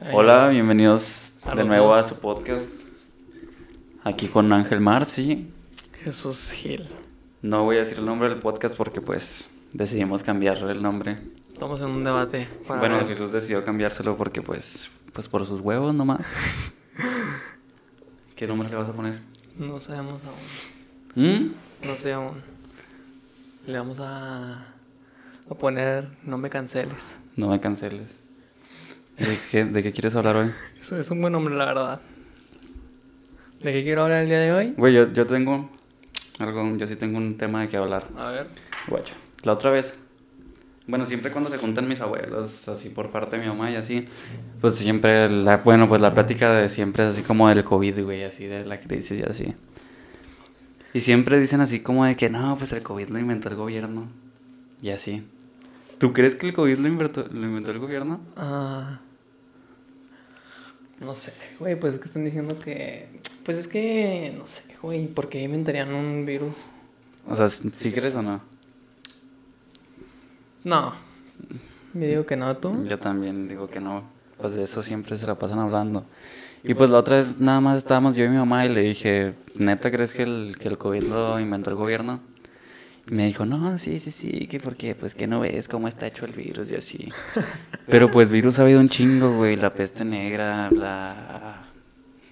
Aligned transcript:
Hola, 0.00 0.48
bienvenidos 0.48 1.40
de 1.56 1.64
nuevo 1.64 1.92
a 1.92 2.04
su 2.04 2.20
podcast. 2.20 2.70
Aquí 4.04 4.28
con 4.28 4.52
Ángel 4.52 4.80
Mar, 4.80 5.04
sí. 5.04 5.52
Jesús 6.04 6.52
Gil. 6.52 6.88
No 7.42 7.64
voy 7.64 7.76
a 7.76 7.78
decir 7.80 7.98
el 7.98 8.06
nombre 8.06 8.28
del 8.28 8.38
podcast 8.38 8.76
porque 8.76 9.00
pues 9.00 9.52
decidimos 9.72 10.22
cambiar 10.22 10.56
el 10.58 10.80
nombre. 10.80 11.18
Estamos 11.52 11.80
en 11.80 11.88
un 11.88 12.04
debate. 12.04 12.46
Para 12.68 12.78
bueno, 12.78 12.98
ver. 12.98 13.08
Jesús 13.08 13.32
decidió 13.32 13.64
cambiárselo 13.64 14.16
porque 14.16 14.40
pues 14.40 14.88
pues 15.12 15.26
por 15.26 15.44
sus 15.44 15.60
huevos 15.60 15.92
nomás. 15.92 16.32
¿Qué 18.36 18.46
nombre 18.46 18.68
le 18.68 18.76
vas 18.76 18.88
a 18.88 18.92
poner? 18.92 19.20
No 19.56 19.80
sabemos 19.80 20.22
aún. 20.22 21.24
¿Mm? 21.24 21.86
No 21.88 21.96
sé 21.96 22.12
aún. 22.12 22.40
Le 23.66 23.76
vamos 23.76 23.98
a, 23.98 24.60
a 25.50 25.54
poner 25.58 26.08
No 26.22 26.38
me 26.38 26.50
canceles. 26.50 27.18
No 27.34 27.48
me 27.48 27.58
canceles. 27.58 28.27
¿De 29.18 29.38
qué, 29.50 29.64
¿De 29.64 29.82
qué 29.82 29.92
quieres 29.92 30.14
hablar 30.14 30.36
hoy? 30.36 30.50
Eso 30.80 30.96
es 30.96 31.10
un 31.10 31.20
buen 31.20 31.32
nombre, 31.32 31.54
la 31.54 31.64
verdad. 31.64 32.00
¿De 33.62 33.72
qué 33.72 33.82
quiero 33.82 34.04
hablar 34.04 34.22
el 34.22 34.28
día 34.28 34.38
de 34.38 34.52
hoy? 34.52 34.74
Güey, 34.76 34.94
yo, 34.94 35.12
yo 35.12 35.26
tengo 35.26 35.68
algo, 36.38 36.76
yo 36.76 36.86
sí 36.86 36.94
tengo 36.94 37.18
un 37.18 37.36
tema 37.36 37.62
de 37.62 37.68
qué 37.68 37.76
hablar. 37.76 38.06
A 38.16 38.30
ver. 38.30 38.46
Guacho. 38.86 39.14
La 39.42 39.54
otra 39.54 39.70
vez. 39.70 39.98
Bueno, 40.86 41.04
siempre 41.04 41.32
cuando 41.32 41.50
se 41.50 41.58
juntan 41.58 41.88
mis 41.88 42.00
abuelos, 42.00 42.68
así 42.68 42.90
por 42.90 43.10
parte 43.10 43.36
de 43.36 43.42
mi 43.42 43.48
mamá 43.48 43.70
y 43.70 43.76
así, 43.76 44.06
pues 44.60 44.76
siempre, 44.76 45.28
la, 45.28 45.58
bueno, 45.58 45.88
pues 45.88 46.00
la 46.00 46.14
plática 46.14 46.52
de 46.52 46.68
siempre 46.68 47.06
es 47.06 47.12
así 47.12 47.22
como 47.22 47.48
del 47.48 47.62
COVID, 47.62 48.04
güey, 48.04 48.24
así 48.24 48.46
de 48.46 48.64
la 48.64 48.78
crisis 48.78 49.18
y 49.18 49.22
así. 49.22 49.54
Y 50.94 51.00
siempre 51.00 51.38
dicen 51.38 51.60
así 51.60 51.80
como 51.80 52.06
de 52.06 52.16
que 52.16 52.30
no, 52.30 52.56
pues 52.56 52.72
el 52.72 52.82
COVID 52.82 53.08
lo 53.08 53.18
inventó 53.18 53.48
el 53.48 53.56
gobierno. 53.56 54.08
Y 54.80 54.90
así. 54.90 55.26
¿Tú 55.98 56.12
crees 56.12 56.36
que 56.36 56.46
el 56.46 56.52
COVID 56.54 56.78
lo 56.78 56.88
inventó, 56.88 57.26
lo 57.30 57.44
inventó 57.44 57.72
el 57.72 57.80
gobierno? 57.80 58.20
Ah. 58.36 59.00
No 61.00 61.14
sé, 61.14 61.32
güey, 61.60 61.78
pues 61.78 61.94
es 61.94 62.00
que 62.00 62.06
están 62.06 62.24
diciendo 62.24 62.58
que. 62.58 63.08
Pues 63.44 63.56
es 63.56 63.68
que. 63.68 64.34
No 64.36 64.46
sé, 64.46 64.64
güey, 64.82 65.06
¿por 65.06 65.28
qué 65.28 65.42
inventarían 65.42 65.94
un 65.94 66.26
virus? 66.26 66.64
O 67.28 67.36
sea, 67.36 67.48
¿sí 67.48 67.92
crees 67.92 68.14
o 68.14 68.22
no? 68.22 68.40
No. 70.64 70.94
Yo 71.94 72.06
digo 72.06 72.26
que 72.26 72.36
no, 72.36 72.56
tú. 72.56 72.84
Yo 72.84 72.98
también 72.98 73.48
digo 73.48 73.68
que 73.68 73.80
no. 73.80 74.02
Pues 74.38 74.54
de 74.54 74.62
eso 74.62 74.82
siempre 74.82 75.16
se 75.16 75.26
la 75.26 75.36
pasan 75.36 75.58
hablando. 75.58 76.04
Y 76.64 76.74
pues 76.74 76.90
la 76.90 76.98
otra 76.98 77.16
vez 77.16 77.38
nada 77.38 77.60
más 77.60 77.78
estábamos 77.78 78.16
yo 78.16 78.24
y 78.24 78.28
mi 78.28 78.36
mamá 78.36 78.66
y 78.66 78.68
le 78.68 78.80
dije, 78.80 79.34
¿neta 79.54 79.90
crees 79.90 80.12
que 80.12 80.22
el, 80.22 80.56
que 80.58 80.68
el 80.68 80.76
COVID 80.76 81.04
lo 81.04 81.40
inventó 81.40 81.70
el 81.70 81.76
gobierno? 81.76 82.20
Me 83.10 83.26
dijo, 83.26 83.46
no, 83.46 83.78
sí, 83.78 84.00
sí, 84.00 84.10
sí, 84.10 84.46
que 84.48 84.60
porque 84.60 84.94
pues 84.94 85.14
que 85.14 85.26
no 85.26 85.40
ves 85.40 85.66
cómo 85.66 85.88
está 85.88 86.06
hecho 86.06 86.26
el 86.26 86.32
virus 86.32 86.70
y 86.70 86.74
así. 86.74 87.08
Pero 87.86 88.10
pues 88.10 88.28
virus 88.28 88.58
ha 88.58 88.62
habido 88.62 88.80
un 88.80 88.88
chingo, 88.88 89.36
güey, 89.36 89.56
la 89.56 89.72
peste 89.72 90.04
negra, 90.04 90.70
la... 90.70 91.64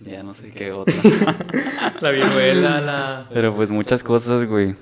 Ya 0.04 0.22
no 0.22 0.34
sé 0.34 0.50
qué 0.50 0.72
otra. 0.72 0.94
La 2.02 2.10
viruela, 2.10 2.82
la. 2.82 3.26
Pero 3.32 3.56
pues 3.56 3.70
muchas 3.70 4.02
cosas, 4.02 4.44
güey. 4.44 4.76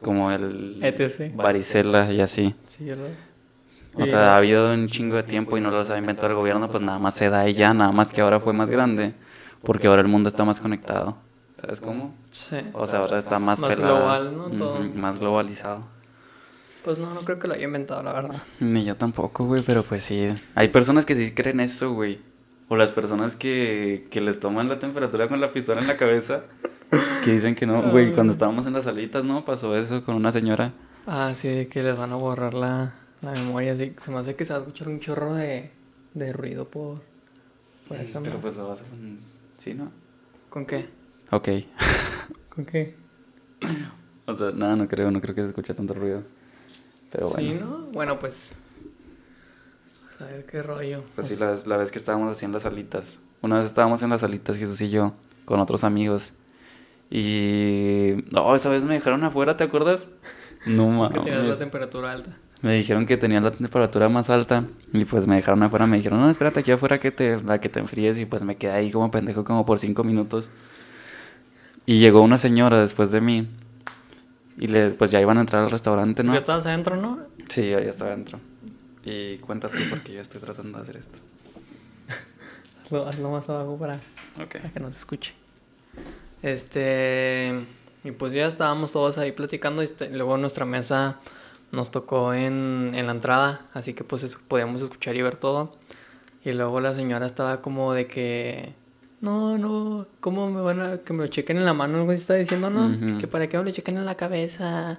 Como 0.00 0.30
el... 0.30 0.78
etc. 0.82 1.34
Varicela 1.34 2.12
y 2.12 2.20
así. 2.20 2.54
Sí, 2.64 2.86
lo. 2.86 3.08
O 3.94 4.06
sea, 4.06 4.34
ha 4.34 4.36
habido 4.36 4.72
un 4.72 4.86
chingo 4.86 5.16
de 5.16 5.24
tiempo 5.24 5.58
y 5.58 5.60
no 5.60 5.70
los 5.70 5.90
ha 5.90 5.98
inventado 5.98 6.28
el 6.28 6.34
gobierno, 6.34 6.70
pues 6.70 6.82
nada 6.82 7.00
más 7.00 7.14
se 7.14 7.28
da 7.28 7.48
y 7.48 7.54
ya, 7.54 7.74
nada 7.74 7.90
más 7.90 8.12
que 8.12 8.20
ahora 8.20 8.38
fue 8.38 8.52
más 8.52 8.70
grande, 8.70 9.14
porque 9.64 9.88
ahora 9.88 10.00
el 10.02 10.08
mundo 10.08 10.28
está 10.28 10.44
más 10.44 10.60
conectado. 10.60 11.16
¿Sabes 11.60 11.80
cómo? 11.80 12.14
Sí. 12.30 12.56
O 12.72 12.86
sea, 12.86 13.00
ahora 13.00 13.18
está 13.18 13.38
más, 13.38 13.60
Más 13.60 13.74
pelado. 13.76 13.96
global, 13.96 14.36
¿no? 14.36 14.50
Todo. 14.50 14.80
Ujú, 14.80 14.98
más 14.98 15.18
globalizado. 15.18 15.84
Pues 16.84 16.98
no, 16.98 17.12
no 17.12 17.20
creo 17.20 17.38
que 17.38 17.46
lo 17.48 17.54
haya 17.54 17.64
inventado, 17.64 18.02
la 18.02 18.12
verdad. 18.14 18.42
Ni 18.60 18.84
yo 18.84 18.96
tampoco, 18.96 19.44
güey, 19.44 19.62
pero 19.62 19.82
pues 19.82 20.02
sí. 20.02 20.28
Hay 20.54 20.68
personas 20.68 21.04
que 21.04 21.14
sí 21.14 21.32
creen 21.32 21.60
eso, 21.60 21.92
güey. 21.92 22.18
O 22.68 22.76
las 22.76 22.92
personas 22.92 23.36
que, 23.36 24.06
que 24.10 24.20
les 24.20 24.40
toman 24.40 24.68
la 24.68 24.78
temperatura 24.78 25.28
con 25.28 25.40
la 25.40 25.52
pistola 25.52 25.80
en 25.82 25.88
la 25.88 25.96
cabeza, 25.96 26.42
que 27.24 27.32
dicen 27.32 27.54
que 27.54 27.66
no, 27.66 27.90
güey, 27.90 28.14
cuando 28.14 28.32
estábamos 28.32 28.66
en 28.66 28.72
las 28.72 28.84
salitas, 28.84 29.24
¿no? 29.24 29.44
Pasó 29.44 29.76
eso 29.76 30.02
con 30.04 30.14
una 30.14 30.32
señora. 30.32 30.72
Ah, 31.06 31.32
sí, 31.34 31.66
que 31.70 31.82
les 31.82 31.96
van 31.96 32.12
a 32.12 32.16
borrar 32.16 32.54
la, 32.54 32.94
la 33.20 33.32
memoria. 33.32 33.72
Así, 33.74 33.92
se 33.98 34.10
me 34.10 34.18
hace 34.18 34.34
que 34.36 34.44
se 34.46 34.52
va 34.54 34.60
a 34.60 34.62
escuchar 34.62 34.88
un 34.88 35.00
chorro 35.00 35.34
de, 35.34 35.70
de 36.14 36.32
ruido 36.32 36.68
por, 36.68 37.02
por 37.88 37.96
esa 37.98 38.20
Pero 38.20 38.36
madre. 38.36 38.38
pues 38.40 38.56
lo 38.56 38.68
vas 38.68 38.80
a... 38.80 38.84
Sí, 39.56 39.74
¿no? 39.74 39.90
¿Con 40.48 40.64
qué? 40.64 40.88
Ok. 41.30 41.48
¿Con 42.54 42.64
qué? 42.64 42.96
O 44.26 44.34
sea, 44.34 44.50
nada, 44.52 44.76
no 44.76 44.88
creo, 44.88 45.10
no 45.10 45.20
creo 45.20 45.34
que 45.34 45.42
se 45.42 45.48
escuche 45.48 45.74
tanto 45.74 45.94
ruido. 45.94 46.22
Pero 47.10 47.28
bueno. 47.30 47.48
Sí, 47.48 47.58
¿no? 47.60 47.78
Bueno, 47.92 48.18
pues. 48.18 48.52
A 50.20 50.24
ver 50.24 50.44
qué 50.46 50.62
rollo. 50.62 51.02
Pues 51.14 51.28
sí, 51.28 51.36
la 51.36 51.50
vez, 51.50 51.66
la 51.66 51.76
vez 51.76 51.90
que 51.90 51.98
estábamos 51.98 52.30
haciendo 52.30 52.56
las 52.56 52.64
salitas. 52.64 53.22
Una 53.40 53.56
vez 53.56 53.66
estábamos 53.66 54.02
en 54.02 54.10
las 54.10 54.20
salitas, 54.20 54.58
Jesús 54.58 54.80
y 54.82 54.90
yo, 54.90 55.14
con 55.46 55.60
otros 55.60 55.82
amigos. 55.84 56.34
Y. 57.10 58.24
No, 58.30 58.54
esa 58.54 58.68
vez 58.68 58.84
me 58.84 58.94
dejaron 58.94 59.24
afuera, 59.24 59.56
¿te 59.56 59.64
acuerdas? 59.64 60.08
No 60.66 61.04
Es 61.04 61.10
que 61.10 61.20
tienes 61.20 61.38
la 61.40 61.44
mames. 61.44 61.58
temperatura 61.58 62.12
alta. 62.12 62.36
Me 62.60 62.74
dijeron 62.74 63.06
que 63.06 63.16
tenía 63.16 63.40
la 63.40 63.50
temperatura 63.50 64.10
más 64.10 64.28
alta. 64.28 64.66
Y 64.92 65.06
pues 65.06 65.26
me 65.26 65.36
dejaron 65.36 65.62
afuera. 65.62 65.86
Me 65.86 65.96
dijeron, 65.96 66.20
no, 66.20 66.28
espérate 66.28 66.60
aquí 66.60 66.70
afuera 66.70 67.00
que 67.00 67.10
te, 67.10 67.42
la 67.42 67.58
que 67.58 67.70
te 67.70 67.80
enfríes. 67.80 68.18
Y 68.18 68.26
pues 68.26 68.42
me 68.42 68.56
quedé 68.56 68.72
ahí 68.72 68.90
como 68.90 69.10
pendejo, 69.10 69.42
como 69.44 69.64
por 69.64 69.78
cinco 69.78 70.04
minutos. 70.04 70.50
Y 71.90 71.98
llegó 71.98 72.20
una 72.22 72.38
señora 72.38 72.80
después 72.80 73.10
de 73.10 73.20
mí. 73.20 73.48
Y 74.56 74.68
le, 74.68 74.92
pues 74.92 75.10
ya 75.10 75.20
iban 75.20 75.38
a 75.38 75.40
entrar 75.40 75.64
al 75.64 75.72
restaurante, 75.72 76.22
¿no? 76.22 76.32
Ya 76.34 76.38
estabas 76.38 76.64
adentro, 76.66 76.94
¿no? 76.94 77.18
Sí, 77.48 77.68
yo 77.68 77.80
ya 77.80 77.90
estaba 77.90 78.10
dentro. 78.12 78.38
Y 79.04 79.38
cuéntate 79.38 79.80
porque 79.90 80.12
yo 80.12 80.20
estoy 80.20 80.40
tratando 80.40 80.78
de 80.78 80.82
hacer 80.84 80.96
esto. 80.98 81.18
Hazlo, 82.84 83.08
hazlo 83.08 83.30
más 83.32 83.48
abajo 83.48 83.76
para, 83.76 83.98
que 84.48 84.78
no 84.78 84.86
se 84.92 84.98
escuche. 84.98 85.34
Este. 86.42 87.58
Y 88.04 88.12
pues 88.12 88.34
ya 88.34 88.46
estábamos 88.46 88.92
todos 88.92 89.18
ahí 89.18 89.32
platicando. 89.32 89.82
Y 89.82 89.86
este- 89.86 90.10
luego 90.10 90.36
nuestra 90.36 90.64
mesa 90.64 91.18
nos 91.72 91.90
tocó 91.90 92.34
en, 92.34 92.92
en 92.94 93.06
la 93.06 93.12
entrada. 93.12 93.62
Así 93.74 93.94
que 93.94 94.04
pues 94.04 94.22
es- 94.22 94.36
podíamos 94.36 94.80
escuchar 94.82 95.16
y 95.16 95.22
ver 95.22 95.36
todo. 95.38 95.74
Y 96.44 96.52
luego 96.52 96.80
la 96.80 96.94
señora 96.94 97.26
estaba 97.26 97.60
como 97.62 97.92
de 97.94 98.06
que. 98.06 98.74
No, 99.20 99.58
no, 99.58 100.06
¿cómo 100.20 100.50
me 100.50 100.60
van 100.62 100.80
a 100.80 100.98
que 100.98 101.12
me 101.12 101.22
lo 101.22 101.28
chequen 101.28 101.58
en 101.58 101.64
la 101.64 101.74
mano? 101.74 101.98
Algo 101.98 102.12
está 102.12 102.34
diciendo, 102.34 102.70
¿no? 102.70 102.86
Ujú. 102.86 103.18
Que 103.18 103.26
para 103.26 103.48
que 103.48 103.58
me 103.58 103.64
lo 103.64 103.70
chequen 103.70 103.98
en 103.98 104.06
la 104.06 104.14
cabeza. 104.14 104.98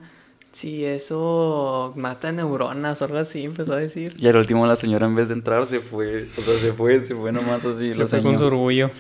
Si 0.52 0.84
eso 0.84 1.94
mata 1.96 2.32
neuronas 2.32 3.02
o 3.02 3.06
algo 3.06 3.18
así, 3.18 3.46
empezó 3.46 3.74
a 3.74 3.78
decir. 3.78 4.16
Y 4.20 4.28
al 4.28 4.36
último 4.36 4.68
la 4.68 4.76
señora 4.76 5.08
en 5.08 5.16
vez 5.16 5.30
de 5.30 5.36
entrar 5.36 5.66
se 5.66 5.80
fue, 5.80 6.28
o 6.38 6.42
sea, 6.42 6.54
se 6.56 6.74
fue, 6.74 7.00
se 7.00 7.16
fue 7.16 7.32
nomás 7.32 7.66
así. 7.66 7.94
Se 7.94 8.06
fue 8.06 8.22
con 8.22 8.38
su 8.38 8.46
orgullo. 8.46 8.92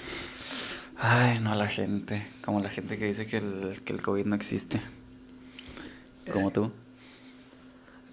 Ay, 0.97 1.39
no, 1.41 1.53
la 1.55 1.67
gente, 1.67 2.25
como 2.45 2.61
la 2.61 2.69
gente 2.69 2.97
que 2.97 3.05
dice 3.05 3.25
que 3.25 3.37
el, 3.37 3.81
que 3.83 3.91
el 3.91 4.01
COVID 4.01 4.25
no 4.25 4.35
existe. 4.35 4.79
Como 6.31 6.51
tú. 6.51 6.71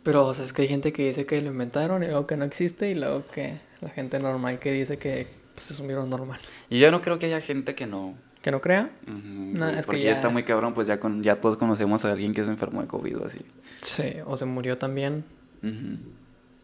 Pero, 0.03 0.27
o 0.27 0.35
sea, 0.35 0.45
es 0.45 0.53
que 0.53 0.63
hay 0.63 0.69
gente 0.69 0.93
que 0.93 1.07
dice 1.07 1.25
que 1.27 1.41
lo 1.41 1.49
inventaron 1.49 2.03
y 2.03 2.07
luego 2.07 2.27
que 2.27 2.37
no 2.37 2.45
existe 2.45 2.91
y 2.91 2.95
luego 2.95 3.25
que 3.27 3.61
la 3.81 3.91
gente 3.91 4.19
normal 4.19 4.59
que 4.59 4.73
dice 4.73 4.97
que 4.97 5.27
pues, 5.59 5.71
es 5.73 5.81
un 5.81 5.89
virus 5.89 6.07
normal. 6.07 6.39
Y 6.71 6.79
yo 6.79 6.91
no 6.91 7.01
creo 7.01 7.19
que 7.19 7.27
haya 7.27 7.41
gente 7.41 7.75
que 7.75 7.87
no. 7.87 8.15
¿Que 8.43 8.51
no 8.53 8.61
crea? 8.61 8.91
Ujú, 9.07 9.17
No, 9.59 9.67
güey, 9.67 9.71
es 9.73 9.77
que 9.81 9.83
porque 9.87 10.01
ya- 10.03 10.11
ya 10.11 10.13
está 10.13 10.29
muy 10.29 10.45
cabrón, 10.45 10.73
pues 10.73 10.87
ya 10.87 11.01
con, 11.01 11.23
ya 11.23 11.41
todos 11.41 11.57
conocemos 11.57 12.05
a 12.05 12.13
alguien 12.13 12.33
que 12.33 12.45
se 12.45 12.51
enfermó 12.51 12.81
de 12.83 12.87
COVID 12.89 13.19
o 13.19 13.27
así. 13.27 13.41
Sí, 13.75 14.05
o 14.25 14.37
se 14.37 14.45
murió 14.45 14.79
también. 14.79 15.25
Ujú. 15.63 15.99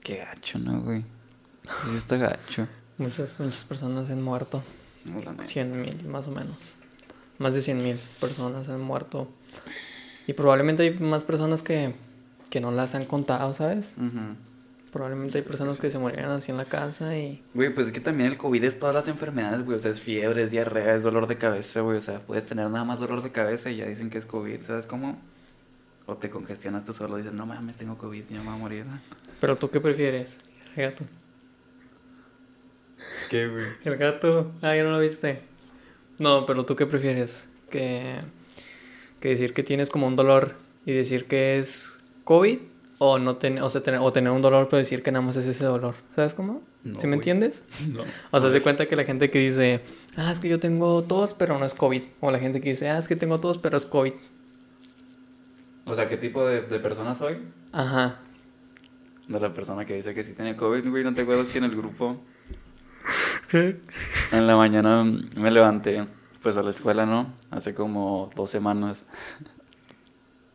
Qué 0.01 0.19
gacho, 0.19 0.59
¿no, 0.59 0.81
güey? 0.83 1.03
Sí 1.65 1.97
está 1.97 2.17
gacho. 2.17 2.69
Muchas, 2.99 3.41
muchas 3.41 3.65
personas 3.65 4.09
han 4.11 4.23
muerto. 4.23 4.63
No. 5.05 5.19
100 5.43 5.81
mil, 5.81 6.05
más 6.07 6.29
o 6.29 6.31
menos. 6.31 6.75
Más 7.39 7.55
de 7.55 7.61
100 7.61 7.83
mil 7.83 7.99
personas 8.21 8.69
han 8.69 8.81
muerto. 8.81 9.29
Y 10.29 10.33
probablemente 10.35 10.85
hay 10.85 10.95
más 11.01 11.25
personas 11.25 11.63
que, 11.65 11.93
que 12.51 12.61
no 12.61 12.71
las 12.71 12.95
han 12.95 13.05
contado, 13.05 13.53
¿sabes? 13.53 13.97
Ujú. 13.99 14.37
Probablemente 14.95 15.39
hay 15.39 15.43
personas 15.43 15.81
que 15.81 15.91
se 15.91 15.99
murieron 15.99 16.31
así 16.31 16.53
en 16.53 16.57
la 16.57 16.67
casa 16.67 17.19
y... 17.19 17.43
Güey, 17.53 17.75
pues 17.75 17.89
es 17.89 17.93
que 17.93 17.99
también 17.99 18.31
el 18.31 18.39
COVID 18.39 18.63
es 18.63 18.79
todas 18.79 18.95
las 18.95 19.09
enfermedades, 19.09 19.65
güey. 19.65 19.77
O 19.77 19.81
sea, 19.81 19.91
es 19.91 19.99
fiebre, 20.01 20.45
es 20.45 20.53
diarrea, 20.53 20.95
es 20.95 21.03
dolor 21.03 21.27
de 21.27 21.37
cabeza, 21.37 21.81
güey. 21.81 21.99
O 21.99 22.01
sea, 22.01 22.21
puedes 22.21 22.47
tener 22.47 22.71
nada 22.71 22.85
más 22.85 23.01
dolor 23.01 23.21
de 23.21 23.33
cabeza 23.33 23.73
y 23.73 23.79
ya 23.79 23.87
dicen 23.87 24.09
que 24.09 24.19
es 24.19 24.25
COVID, 24.25 24.63
¿sabes 24.63 24.87
cómo? 24.87 25.21
O 26.07 26.17
te 26.17 26.31
congestionas 26.31 26.85
tú 26.85 26.93
solo 26.93 27.19
y 27.19 27.23
dices, 27.23 27.35
no 27.35 27.45
mames, 27.45 27.77
tengo 27.77 27.99
COVID, 27.99 28.23
ya 28.31 28.39
me 28.39 28.45
voy 28.45 28.55
a 28.55 28.57
morir. 28.57 28.87
Pero 29.41 29.57
tú 29.57 29.69
qué 29.69 29.81
prefieres? 29.81 30.39
El 30.77 30.85
gato. 30.85 31.05
¿Qué, 33.31 33.49
güey? 33.49 33.67
El 33.83 33.97
gato. 33.97 34.53
Ah, 34.63 34.77
ya 34.77 34.85
no 34.85 34.93
lo 34.93 35.01
viste. 35.01 35.43
No, 36.21 36.47
pero 36.47 36.65
tú 36.65 36.77
qué 36.77 36.87
prefieres? 36.87 37.49
Que, 37.69 38.21
que 39.19 39.31
decir 39.31 39.55
que 39.55 39.65
tienes 39.65 39.91
como 39.91 40.07
un 40.07 40.15
dolor 40.15 40.55
y 40.87 40.93
decir 40.93 41.27
que 41.27 41.59
es 41.59 41.99
COVID 42.23 42.61
o 43.05 43.19
no 43.19 43.37
ten- 43.37 43.61
o, 43.61 43.69
sea, 43.71 43.83
tener, 43.83 44.01
o 44.01 44.13
tener 44.13 44.31
un 44.33 44.43
dolor 44.43 44.69
pero 44.69 44.79
decir 44.79 45.03
que 45.03 45.13
nada 45.13 45.25
más 45.25 45.37
es 45.37 45.47
ese 45.47 45.65
dolor. 45.65 45.95
¿Sabes 46.15 46.35
cómo? 46.35 46.63
No, 46.83 47.01
¿Sí 47.01 47.07
me 47.07 47.17
entiendes? 47.17 47.65
No. 47.93 48.03
O 48.31 48.41
sea, 48.41 48.51
se 48.51 48.61
cuenta 48.63 48.87
que 48.87 48.97
la 48.97 49.05
gente 49.05 49.31
que 49.31 49.39
dice, 49.39 49.81
ah, 50.17 50.31
es 50.33 50.41
que 50.41 50.49
yo 50.49 50.59
tengo 50.61 51.03
tos, 51.03 51.35
pero 51.35 51.59
no 51.59 51.65
es 51.65 51.75
COVID. 51.75 52.03
O 52.21 52.31
la 52.31 52.39
gente 52.39 52.61
que 52.61 52.71
dice, 52.71 52.89
ah, 52.91 52.99
es 52.99 53.09
que 53.09 53.17
tengo 53.17 53.41
tos, 53.41 53.59
pero 53.59 53.77
es 53.77 53.87
COVID. 53.87 54.13
O 55.87 55.95
sea, 55.95 56.09
¿qué 56.09 56.17
tipo 56.17 56.47
de, 56.47 56.63
de 56.63 56.79
persona 56.81 57.15
soy? 57.15 57.39
Ajá. 57.73 58.21
De 59.29 59.41
la 59.41 59.53
persona 59.53 59.85
que 59.85 59.95
dice 59.95 60.15
que 60.15 60.23
sí 60.23 60.33
tiene 60.35 60.57
COVID, 60.57 60.89
güey. 60.91 61.05
¿No 61.05 61.15
te 61.15 61.23
acuerdas 61.23 61.49
que 61.49 61.59
en 61.59 61.65
el 61.65 61.77
grupo 61.77 62.21
¿Qué? 63.49 63.81
En 64.33 64.47
la 64.47 64.57
mañana 64.57 65.05
me 65.05 65.51
levanté, 65.51 66.07
pues 66.43 66.57
a 66.57 66.63
la 66.63 66.71
escuela, 66.71 67.07
¿no? 67.07 67.33
Hace 67.51 67.75
como 67.75 68.31
dos 68.35 68.51
semanas. 68.51 69.05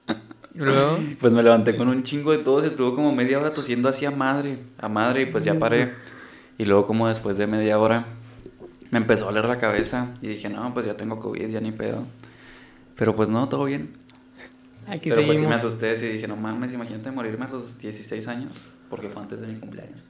¿Y 0.54 0.60
luego? 0.60 0.98
Pues 1.20 1.34
me 1.34 1.44
levanté 1.44 1.76
con 1.76 1.88
un 1.88 2.04
chingo 2.04 2.32
de 2.32 2.40
tos, 2.40 2.64
estuvo 2.64 2.96
como 2.96 3.14
media 3.14 3.38
hora 3.38 3.54
tosiendo 3.54 3.90
así 3.90 4.06
a 4.06 4.12
madre, 4.12 4.60
a 4.78 4.90
madre, 4.90 5.24
y 5.24 5.26
pues 5.28 5.44
ya 5.44 5.58
paré. 5.58 5.94
Y 6.58 6.66
luego 6.66 6.86
como 6.88 7.08
después 7.08 7.38
de 7.38 7.48
media 7.48 7.80
hora 7.80 8.06
me 8.92 8.98
empezó 8.98 9.26
a 9.26 9.28
doler 9.28 9.46
la 9.46 9.58
cabeza 9.60 10.14
y 10.22 10.28
dije, 10.28 10.50
no, 10.50 10.74
pues 10.74 10.86
ya 10.86 10.98
tengo 10.98 11.20
COVID, 11.20 11.48
ya 11.50 11.62
ni 11.62 11.72
pedo. 11.72 12.06
Pero 12.96 13.16
pues 13.16 13.30
no, 13.30 13.48
todo 13.48 13.66
bien. 13.66 13.94
Aquí 14.88 15.10
Pero 15.10 15.26
pues 15.26 15.38
sí 15.38 15.46
me 15.46 15.54
seguimos. 15.54 15.58
asusté 15.58 15.94
y 16.08 16.14
dije, 16.14 16.28
no 16.28 16.36
mames, 16.36 16.74
imagínate 16.74 17.12
morirme 17.12 17.46
a 17.46 17.50
los 17.50 17.78
16 17.80 18.28
años, 18.28 18.74
porque 18.90 19.10
fue 19.10 19.22
antes 19.22 19.40
de 19.40 19.48
mi 19.48 19.60
cumpleaños. 19.60 20.04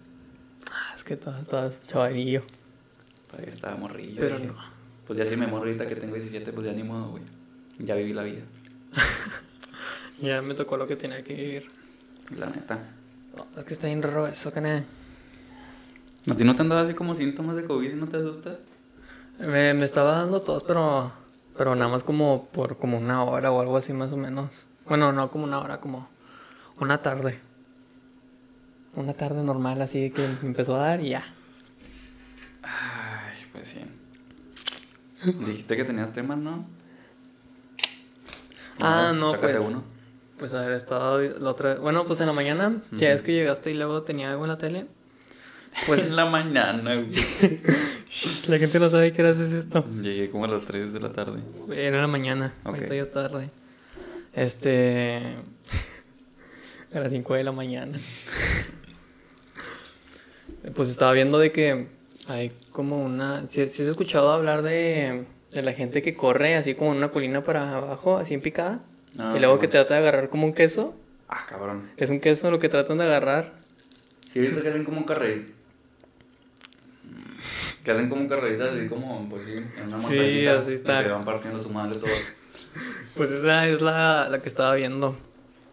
Ah, 0.72 0.94
es 0.96 1.04
que 1.04 1.18
todas, 1.18 1.46
todas 1.48 1.86
chavalillo. 1.86 2.42
Todavía 3.30 3.50
estaba 3.50 3.76
morrillo. 3.76 4.16
Pero 4.20 4.38
dije, 4.38 4.48
no. 4.48 4.56
Pues 5.06 5.20
ya 5.20 5.26
si 5.26 5.36
me 5.36 5.48
muero 5.48 5.66
ahorita 5.66 5.88
que 5.88 5.96
tengo 5.96 6.16
17, 6.16 6.54
pues 6.54 6.66
ya 6.68 6.74
ni 6.74 6.84
modo, 6.84 7.10
güey. 7.10 7.24
Ya 7.80 7.96
viví 7.96 8.14
la 8.14 8.24
vida, 8.24 8.42
Ya 10.22 10.42
me 10.42 10.54
tocó 10.54 10.78
lo 10.78 10.88
que 10.88 10.96
tenía 10.96 11.24
que 11.24 11.34
vivir. 11.34 11.68
la 12.36 12.48
neta. 12.48 12.80
No, 13.36 13.46
es 13.58 13.64
que 13.64 13.74
está 13.74 13.88
bien 13.88 14.02
raro 14.02 14.28
eso, 14.28 14.52
cana. 14.52 14.84
¿A 16.30 16.36
ti 16.36 16.44
no 16.44 16.56
te 16.56 16.62
han 16.62 16.70
dado 16.70 16.82
así 16.82 16.94
como 16.94 17.16
síntomas 17.16 17.56
de 17.56 17.66
COVID 17.66 17.92
y 17.92 17.96
no 17.96 18.08
te 18.08 18.18
asustas? 18.18 18.58
Me, 19.40 19.74
me 19.74 19.86
estaba 19.86 20.12
dando 20.14 20.42
tos, 20.42 20.64
pero, 20.64 21.12
pero 21.58 21.76
nada 21.76 21.90
más 21.90 22.04
como 22.04 22.44
por 22.52 22.78
como 22.78 22.98
una 22.98 23.24
hora 23.24 23.52
o 23.52 23.62
algo 23.62 23.78
así 23.78 23.94
más 23.94 24.12
o 24.12 24.18
menos. 24.18 24.52
Bueno, 24.86 25.12
no 25.14 25.32
como 25.32 25.46
una 25.46 25.60
hora, 25.60 25.80
como 25.80 26.10
una 26.80 27.02
tarde. 27.02 27.40
Una 28.96 29.14
tarde 29.14 29.44
normal 29.44 29.82
así 29.82 30.12
que 30.12 30.28
me 30.42 30.50
empezó 30.50 30.76
a 30.76 30.80
dar 30.80 31.02
y 31.02 31.12
ya. 31.12 31.24
Ay, 32.64 33.38
pues 33.54 33.70
sí. 33.70 33.82
Dijiste 35.46 35.78
que 35.78 35.86
tenías 35.86 36.14
temas, 36.14 36.38
¿no? 36.38 36.66
Ah, 38.80 39.14
no, 39.16 39.32
sácate 39.32 39.54
pues. 39.54 39.68
uno. 39.68 39.99
Pues 40.40 40.54
haber 40.54 40.72
estado 40.72 41.20
la 41.20 41.50
otra 41.50 41.76
Bueno, 41.76 42.06
pues 42.06 42.20
en 42.22 42.28
la 42.28 42.34
mañana, 42.34 42.82
ya 42.92 43.12
es 43.12 43.22
que 43.22 43.34
llegaste 43.34 43.72
y 43.72 43.74
luego 43.74 44.04
tenía 44.04 44.32
algo 44.32 44.46
en 44.46 44.50
la 44.50 44.58
tele. 44.58 44.84
Pues 45.86 46.08
en 46.08 46.16
la 46.16 46.26
mañana, 46.26 46.96
güey. 46.96 47.12
la 48.48 48.58
gente 48.58 48.80
no 48.80 48.90
sabe 48.90 49.12
qué 49.14 49.22
hora 49.22 49.32
esto. 49.32 49.86
Llegué 50.02 50.30
como 50.30 50.46
a 50.46 50.48
las 50.48 50.64
3 50.64 50.94
de 50.94 51.00
la 51.00 51.12
tarde. 51.12 51.42
Era 51.74 52.02
la 52.02 52.08
mañana, 52.08 52.54
Ok. 52.64 52.76
ahorita 52.76 52.96
ya 52.96 53.06
tarde. 53.12 53.50
Este. 54.34 55.20
A 56.94 57.00
las 57.00 57.12
5 57.12 57.34
de 57.36 57.44
la 57.44 57.52
mañana. 57.52 57.98
Pues 60.76 60.90
estaba 60.90 61.14
viendo 61.14 61.40
de 61.40 61.52
que 61.52 61.88
hay 62.28 62.52
como 62.72 63.04
una. 63.04 63.46
Si 63.48 63.62
has 63.62 63.80
escuchado 63.80 64.32
hablar 64.32 64.62
de, 64.62 65.26
de 65.54 65.62
la 65.64 65.74
gente 65.74 66.02
que 66.02 66.16
corre 66.16 66.56
así 66.56 66.76
como 66.76 66.92
en 66.92 66.98
una 66.98 67.12
colina 67.12 67.44
para 67.44 67.76
abajo, 67.76 68.18
así 68.18 68.34
en 68.34 68.42
picada. 68.42 68.82
Ah, 69.20 69.34
y 69.36 69.40
luego 69.40 69.56
sí, 69.56 69.62
que 69.62 69.68
trata 69.68 69.94
de 69.96 70.00
agarrar 70.00 70.30
como 70.30 70.46
un 70.48 70.54
queso. 70.54 70.96
Ah, 71.28 71.46
cabrón. 71.48 71.84
Es 71.98 72.10
un 72.10 72.20
queso 72.20 72.50
lo 72.52 72.60
que 72.60 72.70
tratan 72.70 72.98
de 72.98 73.04
agarrar. 73.04 73.54
Sí, 74.32 74.40
viste 74.40 74.62
que 74.62 74.70
hacen 74.70 74.84
como 74.84 74.98
un 75.00 75.04
carril. 75.04 75.54
Que 77.84 77.92
hacen 77.92 78.10
como 78.10 78.22
un 78.22 78.28
carril 78.28 78.62
así 78.62 78.88
como, 78.88 79.28
pues 79.30 79.44
sí, 79.46 79.54
en 79.80 79.88
una 79.88 80.00
Sí, 80.00 80.16
montañita. 80.16 80.60
así 80.60 80.74
está. 80.74 81.02
Y 81.02 81.04
se 81.06 81.10
van 81.12 81.26
partiendo 81.26 81.62
su 81.62 81.70
madre 81.70 81.96
todos. 81.98 82.12
Pues 83.16 83.32
esa 83.32 83.68
es 83.68 83.82
la, 83.82 84.30
la 84.30 84.40
que 84.40 84.48
estaba 84.48 84.76
viendo. 84.76 85.18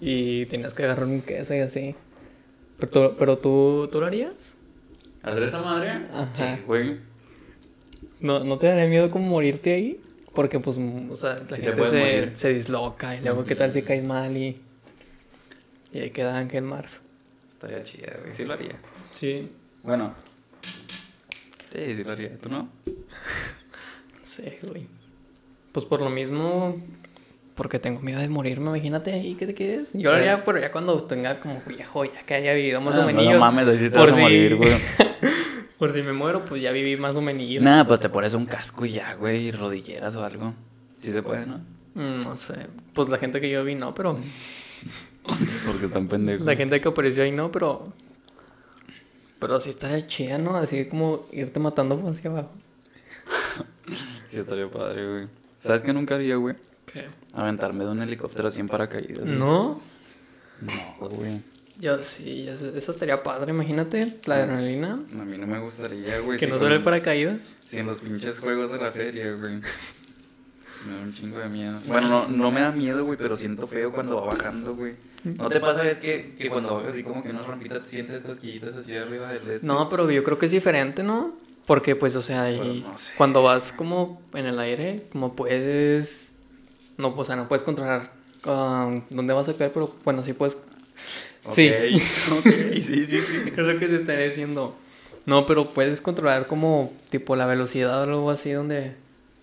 Y 0.01 0.47
tenías 0.47 0.75
que 0.75 0.83
agarrar 0.83 1.05
un 1.07 1.21
queso 1.23 1.55
y 1.55 1.61
así. 1.61 1.95
Pero 2.79 2.91
tú, 2.91 3.17
pero 3.19 3.39
tú, 3.39 3.89
¿tú 3.93 4.01
lo 4.01 4.07
harías? 4.07 4.57
¿Hacer 5.23 5.45
esa 5.45 5.63
madre? 5.63 6.07
Ajá. 6.13 6.29
Sí, 6.35 6.63
güey. 6.67 6.97
¿No, 8.21 8.43
¿No 8.43 8.59
te 8.59 8.67
daría 8.67 8.87
miedo 8.89 9.11
como 9.13 9.29
morirte 9.29 9.75
ahí? 9.75 10.01
Porque 10.37 10.61
pues, 10.61 10.79
mm, 10.79 11.11
o 11.11 11.17
sea, 11.17 11.35
la 11.51 11.57
Sí 11.57 11.63
te 11.63 11.73
gente 11.73 11.87
se, 11.89 12.37
se 12.37 12.53
disloca 12.55 13.17
y 13.17 13.23
luego 13.23 13.45
qué 13.45 13.57
tal 13.57 13.73
si 13.73 13.83
caes 13.83 14.07
mal 14.07 14.37
y... 14.37 14.61
Y 15.93 15.99
ahí 15.99 16.11
queda 16.11 16.37
Ángel 16.37 16.63
Mars. 16.63 17.01
Estaría 17.49 17.83
chida, 17.83 18.13
güey. 18.21 18.33
Sí 18.35 18.45
lo 18.45 18.53
haría. 18.53 18.77
Sí. 19.15 19.51
Bueno. 19.83 20.15
Sí, 21.73 21.97
sí 21.97 22.05
lo 22.05 22.13
haría. 22.13 22.37
¿Tú 22.39 22.49
no? 22.51 22.69
No 22.87 24.25
sé, 24.33 24.59
güey. 24.63 24.87
Pues 25.73 25.87
por 25.87 26.01
lo 26.03 26.11
mismo, 26.11 26.77
porque 27.55 27.79
tengo 27.79 28.01
miedo 28.01 28.21
de 28.21 28.29
morirme, 28.29 28.67
imagínate 28.71 29.13
ahí 29.13 29.35
que 29.37 29.47
te 29.47 29.55
quedes. 29.55 29.89
Yo 29.95 30.11
lo 30.11 30.17
Sí. 30.17 30.23
haría, 30.23 30.45
pero 30.45 30.59
ya 30.59 30.73
cuando 30.73 31.03
tenga 31.05 31.39
como 31.41 31.63
viejo, 31.67 32.05
ya 32.05 32.23
que 32.27 32.35
haya 32.35 32.53
vivido 32.55 32.81
más 32.81 32.95
Ah, 32.97 32.99
o 32.99 33.01
no, 33.03 33.07
menos. 33.07 33.25
no 33.25 33.39
mames, 33.39 33.69
ahí 33.69 33.79
sí 33.79 33.85
te 33.85 33.91
por 33.99 34.01
vas 34.09 34.13
a 34.13 34.17
si- 34.17 34.21
morir, 34.23 34.57
güey. 34.57 34.73
Por 35.79 35.93
si 35.93 36.03
me 36.03 36.13
muero, 36.13 36.45
pues 36.45 36.63
ya 36.63 36.73
viví 36.73 36.97
más 36.97 37.17
o 37.17 37.21
menos. 37.21 37.63
Nada, 37.63 37.87
pues 37.87 38.01
te 38.01 38.09
pones 38.09 38.33
un 38.35 38.47
casco 38.47 38.87
y 38.87 38.93
ya, 38.93 39.15
güey, 39.15 39.49
y 39.49 39.51
rodilleras 39.53 40.17
o 40.17 40.25
algo. 40.25 40.55
Sí 40.99 41.13
se 41.13 41.23
puede, 41.23 41.45
¿no? 41.47 41.59
Mm, 41.95 42.23
No 42.25 42.37
sé. 42.37 42.67
Pues 42.95 43.09
la 43.09 43.19
gente 43.19 43.41
que 43.41 43.51
yo 43.51 43.63
vi 43.65 43.75
no, 43.75 43.95
pero. 43.95 44.19
Porque 45.67 45.87
están 45.87 46.09
pendejos. 46.09 46.47
La 46.47 46.57
gente 46.57 46.81
que 46.81 46.89
apareció 46.89 47.23
ahí 47.25 47.33
no, 47.33 47.51
pero. 47.53 47.93
Pero 49.39 49.61
sí 49.61 49.69
estaría 49.71 50.07
chida, 50.07 50.39
¿no? 50.39 50.57
Así 50.57 50.87
como 50.87 51.27
irte 51.33 51.61
matando 51.61 52.01
por 52.01 52.13
hacia 52.13 52.31
abajo. 52.31 52.51
Sí 54.25 54.41
estaría 54.41 54.69
padre, 54.69 55.09
güey. 55.09 55.29
¿Sabes 55.57 55.83
qué 55.83 55.93
nunca 55.93 56.17
haría, 56.17 56.35
güey? 56.37 56.57
¿Qué? 56.93 57.07
Aventarme 57.33 57.85
de 57.85 57.91
un 57.91 58.03
helicóptero 58.03 58.49
así 58.49 58.59
en 58.61 58.69
paracaídas. 58.69 59.21
güey. 59.21 59.37
¿No? 59.39 59.81
No, 60.61 61.09
güey. 61.09 61.41
Yo 61.79 62.03
sí, 62.03 62.49
sé, 62.57 62.73
eso 62.77 62.93
estaría 62.93 63.23
padre, 63.23 63.53
imagínate. 63.53 64.19
La 64.27 64.37
adrenalina. 64.37 64.99
A 65.21 65.25
mí 65.25 65.37
no 65.37 65.47
me 65.47 65.59
gustaría, 65.59 66.21
güey. 66.21 66.39
Que 66.39 66.47
sí, 66.47 66.51
no 66.51 66.59
solo 66.59 66.75
el 66.75 66.83
paracaídas. 66.83 67.55
Sí, 67.67 67.79
en 67.79 67.87
los 67.87 68.01
pinches 68.01 68.41
juegos 68.41 68.73
de 68.73 68.79
la 68.79 68.93
feria, 68.93 69.33
güey. 69.33 69.61
Me 70.87 70.95
da 70.95 71.03
un 71.03 71.13
chingo 71.13 71.39
de 71.39 71.49
miedo. 71.49 71.79
Bueno, 71.87 72.09
no, 72.09 72.29
no 72.29 72.51
me 72.51 72.61
da 72.61 72.71
miedo, 72.71 73.05
güey, 73.05 73.19
pero 73.19 73.37
siento 73.37 73.67
feo 73.67 73.93
cuando 73.93 74.21
va 74.21 74.29
bajando, 74.29 74.75
güey. 74.75 74.95
¿No 75.25 75.49
te 75.49 75.59
pasa 75.59 75.89
es 75.89 75.99
que, 75.99 76.35
que 76.39 76.49
cuando 76.49 76.77
bajas 76.77 76.93
así 76.93 77.03
como 77.03 77.23
que 77.23 77.31
unas 77.31 77.47
rampitas 77.47 77.83
te 77.83 77.89
sientes 77.89 78.23
cosquillitas 78.23 78.77
así 78.77 78.97
arriba 78.97 79.33
del 79.33 79.51
este? 79.51 79.67
No, 79.67 79.89
pero 79.89 80.09
yo 80.11 80.23
creo 80.23 80.39
que 80.39 80.47
es 80.47 80.53
diferente, 80.53 81.03
¿no? 81.03 81.35
Porque 81.67 81.97
pues, 81.97 82.15
o 82.15 82.23
sea, 82.23 82.51
y 82.53 82.83
no 82.83 82.97
sé. 82.97 83.13
cuando 83.17 83.43
vas 83.43 83.73
como 83.73 84.23
en 84.35 84.47
el 84.47 84.59
aire, 84.61 85.03
como 85.11 85.35
puedes... 85.35 86.35
No, 86.97 87.15
pues, 87.15 87.23
o 87.23 87.25
sea, 87.27 87.37
no 87.37 87.49
puedes 87.49 87.65
controlar 87.65 88.13
um, 88.47 89.03
dónde 89.11 89.35
vas 89.35 89.49
a 89.49 89.55
caer, 89.55 89.73
pero 89.75 89.93
bueno, 90.05 90.23
sí 90.23 90.33
puedes... 90.33 90.57
Sí. 91.53 91.71
ok, 92.33 92.47
sí, 92.81 93.05
sí, 93.05 93.21
sí. 93.21 93.53
Es 93.57 93.65
lo 93.65 93.79
que 93.79 93.89
se 93.89 93.97
está 93.97 94.17
diciendo. 94.17 94.77
No, 95.27 95.45
pero 95.47 95.67
puedes 95.67 96.01
controlar 96.01 96.47
como 96.47 96.93
tipo 97.11 97.37
la 97.37 97.47
velocidad 97.47 98.01
o 98.01 98.03
algo 98.05 98.31
así 98.31 98.53
donde... 98.53 98.95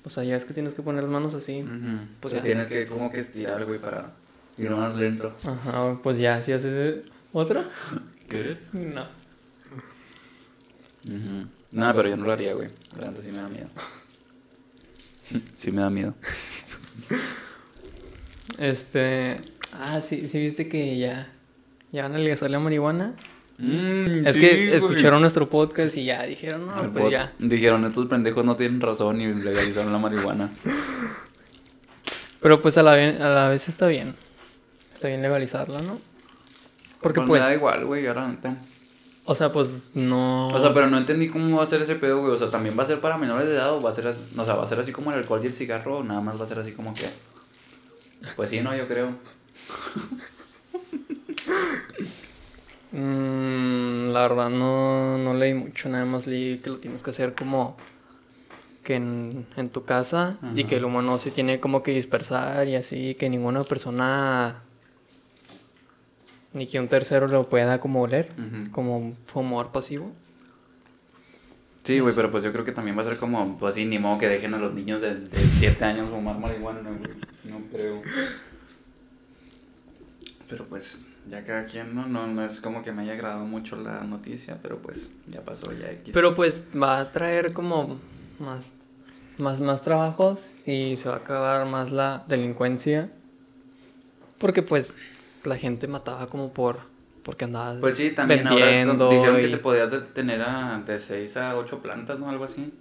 O 0.05 0.09
sea, 0.09 0.23
ya 0.23 0.35
es 0.35 0.45
que 0.45 0.53
tienes 0.53 0.73
que 0.73 0.81
poner 0.81 1.03
las 1.03 1.11
manos 1.11 1.33
así. 1.33 1.61
Ujú. 1.61 2.07
Pues 2.19 2.33
ya. 2.33 2.41
tienes 2.41 2.67
que 2.67 2.85
como 2.87 3.09
que 3.09 3.19
estirar, 3.19 3.63
güey, 3.65 3.79
para 3.79 4.11
ir 4.57 4.69
más 4.69 4.95
lento. 4.95 5.33
Ajá, 5.45 5.97
pues 6.03 6.17
ya, 6.17 6.41
si 6.41 6.51
haces 6.51 6.73
eh, 6.73 7.05
otro. 7.31 7.63
¿Quieres? 8.27 8.63
No. 8.73 9.07
Ujú. 11.07 11.47
Nada, 11.71 11.93
pero 11.93 12.09
yo 12.09 12.17
no 12.17 12.25
lo 12.25 12.33
haría, 12.33 12.53
güey. 12.53 12.69
La 12.99 13.13
sí 13.13 13.31
me 13.31 13.37
da 13.37 13.47
miedo. 13.47 13.67
sí 15.53 15.71
me 15.71 15.81
da 15.81 15.89
miedo. 15.89 16.15
Este... 18.59 19.39
Ah, 19.73 20.01
sí, 20.01 20.27
sí 20.27 20.39
viste 20.39 20.67
que 20.67 20.97
ya... 20.97 21.31
Ya 21.93 22.01
van 22.03 22.15
a 22.15 22.17
legalizar 22.17 22.51
la 22.51 22.59
marihuana. 22.59 23.13
Mm, 23.59 24.25
Es 24.27 24.33
sí, 24.33 24.39
que 24.41 24.49
güey. 24.65 24.73
escucharon 24.73 25.21
nuestro 25.21 25.47
podcast 25.47 25.95
y 25.95 26.03
ya 26.05 26.23
dijeron, 26.23 26.65
no, 26.67 26.83
El 26.83 26.89
pues 26.89 27.11
ya. 27.11 27.31
Dijeron, 27.39 27.85
estos 27.85 28.07
pendejos 28.07 28.43
no 28.43 28.55
tienen 28.57 28.81
razón 28.81 29.21
y 29.21 29.27
legalizaron 29.33 29.91
la 29.93 29.99
marihuana. 29.99 30.49
Pero 32.41 32.59
pues 32.61 32.77
a 32.77 32.83
la, 32.83 32.93
a 32.93 33.29
la 33.29 33.49
vez 33.49 33.69
está 33.69 33.87
bien. 33.87 34.15
Está 34.93 35.07
bien 35.07 35.21
legalizarla, 35.21 35.81
¿no? 35.83 35.97
Porque 37.01 37.19
Pues 37.21 37.27
pues, 37.29 37.41
me 37.41 37.47
da 37.47 37.53
igual, 37.55 37.85
güey, 37.85 38.07
ahora 38.07 38.27
neta. 38.27 38.55
o 39.25 39.35
sea, 39.35 39.51
pues 39.51 39.91
no... 39.93 40.47
O 40.49 40.59
sea, 40.59 40.73
pero 40.73 40.87
no 40.89 40.97
entendí 40.97 41.27
cómo 41.29 41.57
va 41.57 41.63
a 41.63 41.67
ser 41.67 41.81
ese 41.81 41.95
pedo, 41.95 42.19
güey. 42.21 42.33
O 42.33 42.37
sea, 42.37 42.49
también 42.49 42.77
va 42.77 42.83
a 42.83 42.87
ser 42.87 42.99
para 42.99 43.17
menores 43.17 43.47
de 43.49 43.55
edad 43.55 43.71
o 43.73 43.81
va 43.81 43.91
a 43.91 43.95
ser 43.95 44.07
así, 44.07 44.21
o 44.37 44.45
sea, 44.45 44.55
va 44.55 44.63
a 44.63 44.67
ser 44.67 44.79
así 44.79 44.91
como 44.91 45.11
el 45.11 45.19
alcohol 45.19 45.41
y 45.43 45.47
el 45.47 45.53
cigarro 45.53 45.99
o 45.99 46.03
nada 46.03 46.21
más 46.21 46.39
va 46.41 46.45
a 46.45 46.47
ser 46.47 46.59
así 46.59 46.71
como 46.71 46.93
que. 46.93 47.05
Pues 48.35 48.49
sí, 48.49 48.61
no, 48.61 48.75
yo 48.75 48.87
creo. 48.87 49.15
Mm, 52.91 54.09
la 54.11 54.21
verdad 54.27 54.49
no, 54.49 55.17
no 55.17 55.33
leí 55.33 55.53
mucho, 55.53 55.89
nada 55.89 56.05
más 56.05 56.27
leí 56.27 56.59
que 56.59 56.69
lo 56.69 56.77
tienes 56.77 57.01
que 57.01 57.09
hacer 57.09 57.33
como 57.33 57.75
que 58.83 58.95
en, 58.95 59.47
en 59.55 59.69
tu 59.69 59.83
casa 59.85 60.37
y 60.55 60.65
que 60.65 60.75
el 60.75 60.85
humo 60.85 61.01
no 61.01 61.17
se 61.17 61.31
tiene 61.31 61.59
como 61.59 61.81
que 61.83 61.91
dispersar 61.91 62.67
y 62.67 62.75
así, 62.75 63.15
que 63.15 63.29
ninguna 63.29 63.63
persona 63.63 64.61
ni 66.53 66.67
que 66.67 66.79
un 66.79 66.87
tercero 66.87 67.27
lo 67.27 67.49
pueda 67.49 67.79
como 67.79 68.01
oler, 68.01 68.29
Ujú. 68.33 68.71
como 68.71 69.13
fumador 69.25 69.71
pasivo. 69.71 70.11
Sí, 71.83 71.99
güey, 71.99 72.13
pero 72.15 72.29
pues 72.31 72.43
yo 72.43 72.51
creo 72.51 72.63
que 72.63 72.71
también 72.71 72.97
va 72.97 73.01
a 73.01 73.05
ser 73.05 73.17
como, 73.17 73.57
pues 73.57 73.75
sí, 73.75 73.85
ni 73.85 73.99
modo 73.99 74.19
que 74.19 74.29
dejen 74.29 74.53
a 74.53 74.57
los 74.57 74.73
niños 74.73 75.01
de 75.01 75.23
7 75.31 75.83
años 75.83 76.09
fumar 76.09 76.37
marihuana, 76.37 76.81
güey. 76.81 77.11
No 77.45 77.59
creo. 77.71 78.01
Pero 80.49 80.65
pues, 80.65 81.07
ya 81.29 81.43
cada 81.43 81.65
quien, 81.65 81.95
¿no? 81.95 82.05
¿no? 82.07 82.27
No 82.27 82.43
es 82.43 82.61
como 82.61 82.83
que 82.83 82.91
me 82.91 83.03
haya 83.03 83.13
agradado 83.13 83.45
mucho 83.45 83.75
la 83.75 84.01
noticia, 84.03 84.57
pero 84.61 84.79
pues 84.79 85.11
ya 85.27 85.41
pasó, 85.41 85.71
ya 85.73 85.89
X. 85.91 86.09
Pero 86.13 86.35
pues 86.35 86.65
va 86.81 86.99
a 86.99 87.11
traer 87.11 87.53
como 87.53 87.97
más, 88.39 88.73
más, 89.37 89.59
más 89.61 89.81
trabajos 89.81 90.51
y 90.65 90.95
se 90.97 91.09
va 91.09 91.15
a 91.15 91.19
acabar 91.19 91.65
más 91.65 91.91
la 91.91 92.23
delincuencia. 92.27 93.11
Porque 94.37 94.61
pues 94.61 94.97
la 95.45 95.57
gente 95.57 95.87
mataba 95.87 96.27
como 96.27 96.53
por 96.53 96.91
porque 97.23 97.45
andabas 97.45 97.77
Pues 97.77 97.95
sí, 97.95 98.11
también 98.11 98.43
vendiendo 98.43 99.09
dijeron 99.09 99.39
que 99.39 99.47
te 99.47 99.57
podías 99.57 99.89
de- 99.89 100.01
tener 100.01 100.41
a, 100.41 100.81
de 100.85 100.99
6 100.99 101.37
a 101.37 101.55
8 101.55 101.79
plantas, 101.81 102.19
¿no? 102.19 102.29
Algo 102.29 102.43
así. 102.43 102.73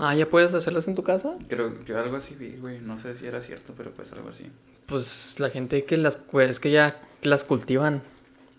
Ah, 0.00 0.14
¿ya 0.14 0.28
puedes 0.28 0.52
hacerlas 0.54 0.88
en 0.88 0.94
tu 0.94 1.02
casa? 1.02 1.32
Creo 1.48 1.84
que 1.84 1.94
algo 1.94 2.16
así 2.16 2.34
vi, 2.34 2.56
güey. 2.56 2.80
No 2.80 2.98
sé 2.98 3.14
si 3.14 3.26
era 3.26 3.40
cierto, 3.40 3.72
pero 3.76 3.92
pues 3.92 4.12
algo 4.12 4.28
así. 4.28 4.50
Pues 4.86 5.38
la 5.40 5.50
gente 5.50 5.84
que 5.84 5.96
las 5.96 6.16
pues 6.16 6.50
es 6.50 6.60
que 6.60 6.70
ya 6.70 7.00
las 7.22 7.44
cultivan. 7.44 8.02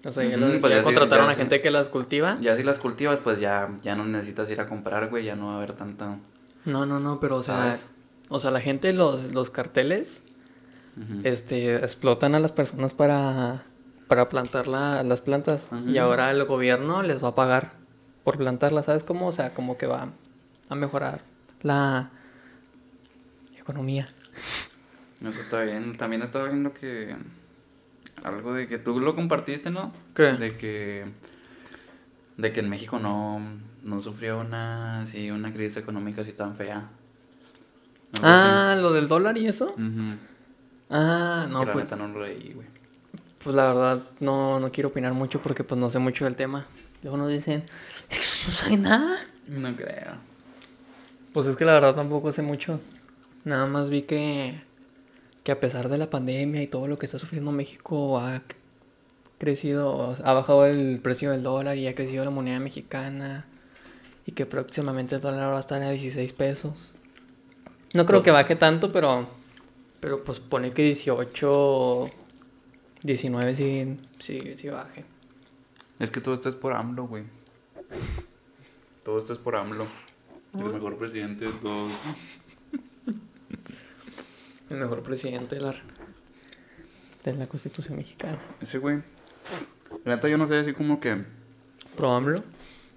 O 0.06 0.12
sea, 0.12 0.24
ya, 0.24 0.38
las- 0.38 0.60
pues 0.60 0.72
ya 0.72 0.78
ya 0.78 0.82
sí, 0.84 0.86
contrataron 0.86 1.26
ya 1.26 1.32
a 1.32 1.36
sí. 1.36 1.40
gente 1.42 1.62
que 1.62 1.70
las 1.72 1.90
cultiva. 1.90 2.38
Ya 2.42 2.56
si 2.56 2.64
las 2.64 2.80
cultivas, 2.80 3.20
pues 3.20 3.40
ya, 3.40 3.70
ya 3.84 3.96
no 3.96 4.06
necesitas 4.06 4.50
ir 4.50 4.62
a 4.62 4.68
comprar, 4.68 5.10
güey. 5.10 5.26
Ya 5.26 5.36
no 5.36 5.48
va 5.48 5.54
a 5.54 5.58
haber 5.58 5.74
tanta... 5.74 6.18
No, 6.66 6.86
no, 6.86 7.00
no, 7.00 7.20
pero 7.20 7.38
o 7.38 7.44
sea, 7.44 7.76
o 8.30 8.40
sea, 8.40 8.52
la 8.52 8.60
gente 8.62 8.92
los 8.94 9.34
los 9.34 9.50
carteles 9.50 10.24
este 11.24 11.76
explotan 11.76 12.34
a 12.36 12.40
las 12.40 12.52
personas 12.52 12.94
para 12.94 13.64
para 14.08 14.30
plantar 14.30 14.68
la- 14.68 15.04
las 15.04 15.22
plantas 15.22 15.70
y 15.86 15.98
ahora 15.98 16.32
el 16.32 16.44
gobierno 16.46 17.04
les 17.04 17.22
va 17.24 17.30
a 17.30 17.36
pagar 17.36 17.74
por 18.24 18.38
plantarlas, 18.38 18.86
¿sabes 18.86 19.04
cómo? 19.04 19.28
O 19.28 19.32
sea, 19.32 19.54
como 19.54 19.78
que 19.78 19.86
va 19.86 20.10
a 20.70 20.76
mejorar 20.76 21.22
la 21.62 22.10
economía. 23.58 24.10
Eso 25.22 25.42
está 25.42 25.62
bien. 25.62 25.96
También 25.98 26.22
estaba 26.22 26.46
viendo 26.46 26.74
que... 26.74 27.16
Algo 28.24 28.54
de 28.54 28.68
que 28.68 28.78
tú 28.80 29.00
lo 29.00 29.16
compartiste, 29.16 29.70
¿no? 29.70 29.94
¿Qué? 30.16 30.34
De 30.34 30.58
que... 30.58 31.06
De 32.38 32.52
que 32.52 32.60
en 32.60 32.70
México 32.70 33.00
no, 33.00 33.42
no 33.84 34.02
sufrió 34.02 34.40
una, 34.40 35.02
así, 35.02 35.32
una 35.32 35.52
crisis 35.54 35.78
económica 35.78 36.22
así 36.22 36.34
tan 36.34 36.56
fea. 36.56 36.90
Ah, 38.22 38.76
lo 38.80 38.92
del 38.94 39.08
dólar 39.08 39.38
y 39.38 39.48
eso. 39.48 39.76
Ah, 40.90 41.48
no, 41.50 41.60
Que 41.62 41.66
la 41.66 41.74
pues, 41.74 41.86
neta 41.92 41.96
no 41.96 42.08
lo 42.14 42.24
leí, 42.26 42.54
güey. 42.54 42.68
pues 43.44 43.56
la 43.56 43.68
verdad 43.68 44.04
no, 44.20 44.60
no 44.60 44.72
quiero 44.72 44.90
opinar 44.90 45.14
mucho 45.14 45.42
porque 45.42 45.64
pues 45.64 45.80
no 45.80 45.90
sé 45.90 46.00
mucho 46.00 46.26
del 46.26 46.36
tema. 46.36 46.68
Luego 47.04 47.18
nos 47.18 47.30
dicen, 47.30 47.64
es 48.10 48.18
que 48.20 48.48
no 48.48 48.54
sabe 48.54 48.78
nada. 48.78 49.16
No 49.48 49.76
creo. 49.76 50.14
Pues 51.38 51.46
es 51.46 51.56
que 51.56 51.66
la 51.66 51.74
verdad 51.74 51.94
tampoco 51.94 52.32
sé 52.32 52.42
mucho. 52.42 52.80
Nada 53.44 53.68
más 53.68 53.92
vi 53.92 54.02
que, 54.02 54.60
que 55.44 55.52
a 55.52 55.60
pesar 55.60 55.88
de 55.88 56.00
la 56.00 56.10
pandemia 56.10 56.64
y 56.64 56.66
todo 56.66 56.88
lo 56.88 56.98
que 56.98 57.06
está 57.06 57.20
sufriendo 57.20 57.52
México, 57.52 58.18
ha 58.18 58.42
crecido, 59.38 60.16
ha 60.24 60.34
bajado 60.34 60.66
el 60.66 61.00
precio 61.00 61.30
del 61.30 61.44
dólar 61.44 61.78
y 61.78 61.86
ha 61.86 61.94
crecido 61.94 62.26
la 62.26 62.32
moneda 62.32 62.60
mexicana. 62.60 63.46
Y 64.26 64.32
que 64.32 64.48
próximamente 64.48 65.14
el 65.14 65.22
dólar 65.22 65.52
va 65.52 65.58
a 65.58 65.60
estar 65.60 65.80
a 65.84 65.92
16 65.92 66.34
pesos. 66.34 66.94
No 67.94 68.08
creo 68.08 68.24
que 68.24 68.32
baje 68.32 68.56
tanto, 68.56 68.92
pero, 68.92 69.28
pero 70.00 70.24
pues 70.24 70.40
pone 70.40 70.74
que 70.74 70.82
18, 70.86 72.10
19 73.04 73.56
sí, 73.56 73.98
sí, 74.18 74.56
sí 74.56 74.70
baje. 74.70 75.06
Es 76.00 76.10
que 76.10 76.20
todo 76.20 76.34
esto 76.34 76.50
es 76.50 76.56
por 76.56 76.74
AMLO, 76.74 77.06
güey. 77.06 77.26
Todo 79.04 79.20
esto 79.20 79.34
es 79.34 79.38
por 79.38 79.56
AMLO. 79.56 79.86
El 80.58 80.74
mejor 80.74 80.98
presidente 80.98 81.46
de 81.46 81.52
todos. 81.52 81.92
El 84.70 84.78
mejor 84.78 85.04
presidente 85.04 85.56
de 85.56 85.62
la, 85.62 85.76
de 87.24 87.34
la 87.34 87.48
Constitución 87.48 87.98
mexicana. 87.98 88.40
Ese 88.60 88.80
güey. 88.80 88.98
La 90.04 90.16
neta 90.16 90.28
yo 90.28 90.38
no 90.38 90.48
sé 90.48 90.58
así 90.58 90.74
como 90.74 91.00
que... 91.00 91.24
Probámoslo. 91.96 92.44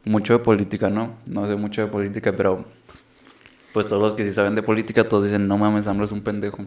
Mucho 0.05 0.33
de 0.33 0.41
política, 0.41 0.91
¿no? 0.91 1.19
No 1.27 1.47
sé 1.47 1.57
mucho 1.57 1.83
de 1.83 1.89
política, 1.89 2.35
pero... 2.35 2.65
Pues 3.73 3.87
todos 3.87 4.03
los 4.03 4.15
que 4.15 4.25
sí 4.25 4.33
saben 4.33 4.57
de 4.57 4.63
política, 4.63 5.07
todos 5.07 5.25
dicen, 5.25 5.47
no 5.47 5.57
mames, 5.57 5.87
AMLO 5.87 6.05
es 6.05 6.13
un 6.13 6.23
pendejo. 6.23 6.67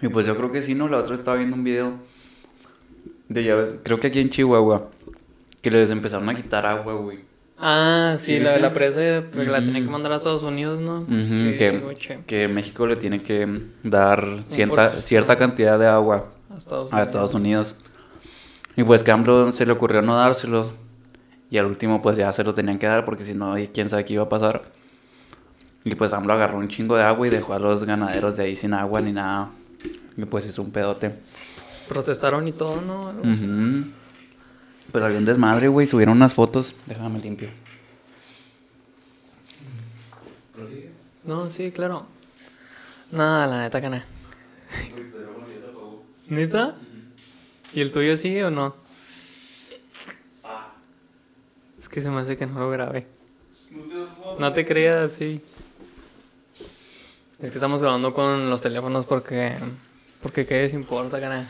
Y 0.00 0.08
pues 0.08 0.24
yo 0.24 0.36
creo 0.36 0.50
que 0.50 0.62
sí, 0.62 0.74
¿no? 0.74 0.88
La 0.88 0.98
otra 0.98 1.14
estaba 1.14 1.36
viendo 1.36 1.56
un 1.56 1.64
video 1.64 1.98
de 3.28 3.44
ya 3.44 3.54
ves, 3.54 3.76
creo 3.82 4.00
que 4.00 4.06
aquí 4.06 4.20
en 4.20 4.30
Chihuahua, 4.30 4.90
que 5.60 5.70
les 5.70 5.90
empezaron 5.90 6.28
a 6.28 6.34
quitar 6.34 6.64
agua, 6.64 6.94
güey. 6.94 7.33
Ah, 7.66 8.16
sí, 8.18 8.36
¿Sí 8.36 8.38
la 8.40 8.50
de 8.50 8.60
la 8.60 8.74
presa 8.74 9.24
pues, 9.32 9.48
la 9.48 9.56
Ujú. 9.56 9.64
tenían 9.64 9.84
que 9.86 9.90
mandar 9.90 10.12
a 10.12 10.16
Estados 10.16 10.42
Unidos, 10.42 10.80
¿no? 10.80 10.98
Ujú, 10.98 11.28
sí, 11.28 11.34
sí, 11.52 11.56
que, 11.56 11.68
escuché. 11.68 12.18
que 12.26 12.46
México 12.46 12.86
le 12.86 12.94
tiene 12.96 13.20
que 13.20 13.48
dar 13.82 14.42
cierta, 14.44 14.92
cierta 14.92 15.38
cantidad 15.38 15.78
de 15.78 15.86
agua 15.86 16.28
A 16.50 16.58
Estados 16.58 16.92
a 16.92 17.00
Estados 17.00 17.32
Unidos. 17.32 17.76
Y 18.76 18.84
pues 18.84 19.02
que 19.02 19.12
a 19.12 19.14
AMLO 19.14 19.50
se 19.54 19.64
le 19.64 19.72
ocurrió 19.72 20.02
no 20.02 20.14
dárselos. 20.14 20.72
Y 21.48 21.56
al 21.56 21.64
último 21.64 22.02
pues 22.02 22.18
ya 22.18 22.30
se 22.34 22.44
lo 22.44 22.52
tenían 22.52 22.78
que 22.78 22.86
dar 22.86 23.06
porque 23.06 23.24
si 23.24 23.32
no, 23.32 23.54
quién 23.72 23.88
sabe 23.88 24.04
qué 24.04 24.12
iba 24.12 24.24
a 24.24 24.28
pasar. 24.28 24.60
Y 25.84 25.94
pues 25.94 26.12
AMLO 26.12 26.34
agarró 26.34 26.58
un 26.58 26.68
chingo 26.68 26.96
de 26.96 27.02
agua 27.04 27.26
y 27.26 27.30
dejó 27.30 27.54
a 27.54 27.58
los 27.58 27.84
ganaderos 27.84 28.36
de 28.36 28.42
ahí 28.44 28.56
sin 28.56 28.74
agua 28.74 29.00
ni 29.00 29.12
nada. 29.12 29.48
Y 30.18 30.26
pues 30.26 30.46
hizo 30.46 30.60
un 30.60 30.70
pedote. 30.70 31.14
Protestaron 31.88 32.46
y 32.46 32.52
todo, 32.52 32.82
¿no? 32.82 33.08
Algo 33.08 33.26
así. 33.26 33.46
Pues 34.94 35.02
había 35.02 35.18
un 35.18 35.24
desmadre, 35.24 35.66
güey. 35.66 35.88
Subieron 35.88 36.16
unas 36.18 36.34
fotos. 36.34 36.76
Déjame 36.86 37.18
limpio. 37.18 37.48
No, 41.24 41.50
sí, 41.50 41.72
claro. 41.72 42.06
Nada, 43.10 43.48
la 43.48 43.62
neta, 43.62 43.80
cana. 43.80 44.06
¿Neta? 46.28 46.76
¿Y 47.72 47.80
el 47.80 47.90
tuyo 47.90 48.16
sigue 48.16 48.44
o 48.44 48.52
no? 48.52 48.76
Es 51.80 51.88
que 51.88 52.00
se 52.00 52.08
me 52.08 52.20
hace 52.20 52.36
que 52.36 52.46
no 52.46 52.60
lo 52.60 52.70
grabé. 52.70 53.08
No 54.38 54.52
te 54.52 54.64
creas, 54.64 55.10
sí. 55.10 55.42
Es 57.40 57.50
que 57.50 57.56
estamos 57.56 57.82
grabando 57.82 58.14
con 58.14 58.48
los 58.48 58.62
teléfonos 58.62 59.06
porque. 59.06 59.56
Porque 60.22 60.46
qué 60.46 60.62
les 60.62 60.72
importa, 60.72 61.18
cana. 61.18 61.48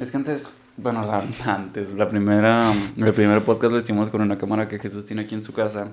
Es 0.00 0.10
que 0.10 0.16
antes, 0.16 0.52
bueno, 0.76 1.04
la, 1.04 1.24
antes, 1.54 1.94
la 1.94 2.08
primera, 2.08 2.72
el 2.96 3.12
primer 3.14 3.42
podcast 3.42 3.72
lo 3.72 3.78
hicimos 3.78 4.10
con 4.10 4.20
una 4.20 4.36
cámara 4.38 4.68
que 4.68 4.78
Jesús 4.78 5.04
tiene 5.06 5.22
aquí 5.22 5.34
en 5.34 5.42
su 5.42 5.52
casa. 5.52 5.88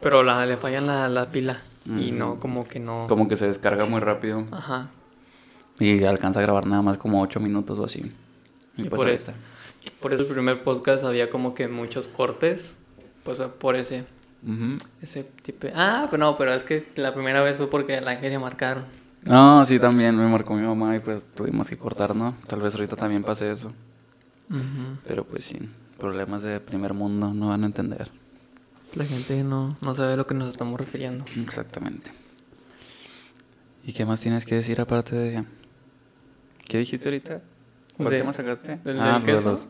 Pero 0.00 0.22
la, 0.22 0.44
le 0.46 0.56
fallan 0.56 0.86
la, 0.86 1.08
la 1.08 1.30
pila. 1.30 1.60
Y 1.86 2.12
Mm. 2.12 2.18
no, 2.18 2.40
como 2.40 2.66
que 2.66 2.80
no. 2.80 3.06
Como 3.06 3.28
que 3.28 3.36
se 3.36 3.46
descarga 3.46 3.86
muy 3.86 4.00
rápido 4.00 4.44
Ajá. 4.50 4.88
y 5.78 6.02
alcanza 6.04 6.40
a 6.40 6.42
grabar 6.42 6.66
nada 6.66 6.82
más 6.82 6.98
como 6.98 7.22
8 7.22 7.38
minutos 7.38 7.78
o 7.78 7.84
así. 7.84 8.12
Y 8.76 8.84
pues 8.84 8.98
por 9.00 9.08
ahorita. 9.08 9.34
Por 10.00 10.12
eso 10.12 10.24
el 10.24 10.28
primer 10.28 10.64
podcast 10.64 11.04
había 11.04 11.30
como 11.30 11.54
que 11.54 11.68
muchos 11.68 12.08
cortes. 12.08 12.78
Pues 13.22 13.38
por 13.38 13.76
ese. 13.76 14.04
Ese 15.00 15.24
tipo. 15.42 15.68
Ah, 15.74 16.06
pues 16.10 16.18
no, 16.20 16.36
pero 16.36 16.52
es 16.54 16.62
que 16.64 16.86
la 16.96 17.12
primera 17.14 17.40
vez 17.42 17.56
fue 17.56 17.68
porque 17.70 18.00
la 18.00 18.20
quería 18.20 18.38
marcaron. 18.38 18.84
No, 19.26 19.64
sí, 19.64 19.78
también 19.78 20.16
me 20.16 20.26
marcó 20.28 20.54
mi 20.54 20.62
mamá 20.66 20.96
y 20.96 21.00
pues 21.00 21.24
tuvimos 21.34 21.68
que 21.68 21.76
cortar, 21.76 22.14
¿no? 22.14 22.34
Tal 22.46 22.60
vez 22.60 22.74
ahorita 22.74 22.96
también 22.96 23.22
pase 23.22 23.50
eso. 23.50 23.72
Pero 25.06 25.24
pues 25.24 25.44
sí, 25.44 25.58
problemas 25.98 26.42
de 26.42 26.60
primer 26.60 26.94
mundo 26.94 27.34
no 27.34 27.48
van 27.48 27.64
a 27.64 27.66
entender. 27.66 28.10
La 28.94 29.04
gente 29.04 29.42
no, 29.42 29.76
no 29.80 29.94
sabe 29.94 30.12
a 30.12 30.16
lo 30.16 30.26
que 30.26 30.34
nos 30.34 30.48
estamos 30.48 30.78
refiriendo. 30.78 31.24
Exactamente. 31.40 32.12
¿Y 33.84 33.92
qué 33.92 34.04
más 34.06 34.20
tienes 34.20 34.44
que 34.46 34.54
decir 34.54 34.80
aparte 34.80 35.16
de... 35.16 35.44
¿Qué 36.66 36.78
dijiste 36.78 37.08
ahorita? 37.08 37.42
¿Cuál 37.96 38.10
De- 38.10 38.18
tema 38.18 38.32
sacaste? 38.32 38.76
¿Del, 38.84 39.00
Ah, 39.00 39.14
del 39.14 39.24
queso? 39.24 39.50
los- 39.50 39.66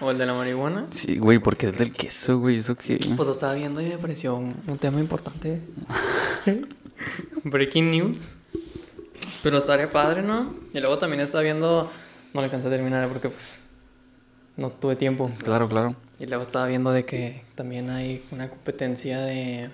¿O 0.00 0.10
el 0.12 0.18
de 0.18 0.26
la 0.26 0.34
marihuana? 0.34 0.86
Sí, 0.90 1.18
güey, 1.18 1.38
porque 1.40 1.68
es 1.68 1.78
del 1.78 1.92
queso, 1.92 2.38
güey, 2.38 2.56
eso 2.56 2.76
que... 2.76 2.96
Pues 3.16 3.26
lo 3.26 3.30
estaba 3.32 3.54
viendo 3.54 3.80
y 3.80 3.86
me 3.86 3.98
pareció 3.98 4.36
un, 4.36 4.54
un 4.68 4.78
tema 4.78 5.00
importante. 5.00 5.60
Breaking 7.44 7.90
news. 7.90 8.16
Pero 9.42 9.58
estaría 9.58 9.90
padre, 9.90 10.22
¿no? 10.22 10.54
Y 10.72 10.80
luego 10.80 10.98
también 10.98 11.20
estaba 11.20 11.42
viendo. 11.42 11.90
No 12.32 12.40
le 12.40 12.44
alcancé 12.46 12.68
a 12.68 12.70
terminar 12.70 13.08
porque, 13.08 13.28
pues. 13.28 13.62
No 14.56 14.68
tuve 14.68 14.96
tiempo. 14.96 15.30
Claro, 15.42 15.68
claro. 15.68 15.96
Y 16.18 16.26
luego 16.26 16.42
estaba 16.42 16.66
viendo 16.66 16.92
de 16.92 17.04
que 17.04 17.42
también 17.54 17.90
hay 17.90 18.22
una 18.30 18.48
competencia 18.48 19.20
de. 19.20 19.70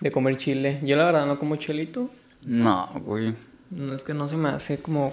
De 0.00 0.10
comer 0.10 0.36
chile. 0.36 0.80
Yo 0.82 0.96
la 0.96 1.04
verdad 1.04 1.26
no 1.26 1.38
como 1.38 1.56
chilito. 1.56 2.10
No, 2.42 2.88
güey. 3.04 3.34
No 3.70 3.94
es 3.94 4.02
que 4.02 4.14
no 4.14 4.28
se 4.28 4.36
me 4.36 4.50
hace 4.50 4.78
como. 4.78 5.12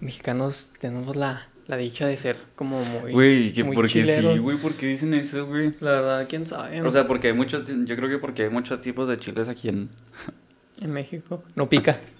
Mexicanos 0.00 0.70
tenemos 0.78 1.14
la, 1.14 1.46
la 1.66 1.76
dicha 1.76 2.06
de 2.06 2.16
ser 2.16 2.36
como 2.54 2.82
muy. 2.84 3.12
Güey, 3.12 3.52
que 3.52 3.64
muy 3.64 3.74
¿por 3.74 3.88
qué 3.90 4.06
sí, 4.06 4.38
güey? 4.38 4.56
¿Por 4.58 4.74
qué 4.74 4.86
dicen 4.86 5.14
eso, 5.14 5.46
güey? 5.46 5.74
La 5.80 5.90
verdad, 5.90 6.26
quién 6.28 6.46
sabe. 6.46 6.82
O 6.82 6.90
sea, 6.90 7.06
porque 7.06 7.28
hay 7.28 7.32
muchos... 7.34 7.64
Yo 7.66 7.96
creo 7.96 8.08
que 8.08 8.18
porque 8.18 8.44
hay 8.44 8.50
muchos 8.50 8.80
tipos 8.80 9.08
de 9.08 9.18
chiles 9.18 9.48
aquí 9.48 9.68
en... 9.68 9.88
en 10.80 10.92
México. 10.92 11.42
No 11.54 11.68
pica. 11.68 12.00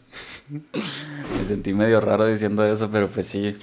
Me 0.49 1.47
sentí 1.47 1.73
medio 1.73 2.01
raro 2.01 2.27
diciendo 2.27 2.65
eso, 2.65 2.91
pero 2.91 3.09
pues 3.09 3.27
sí. 3.27 3.57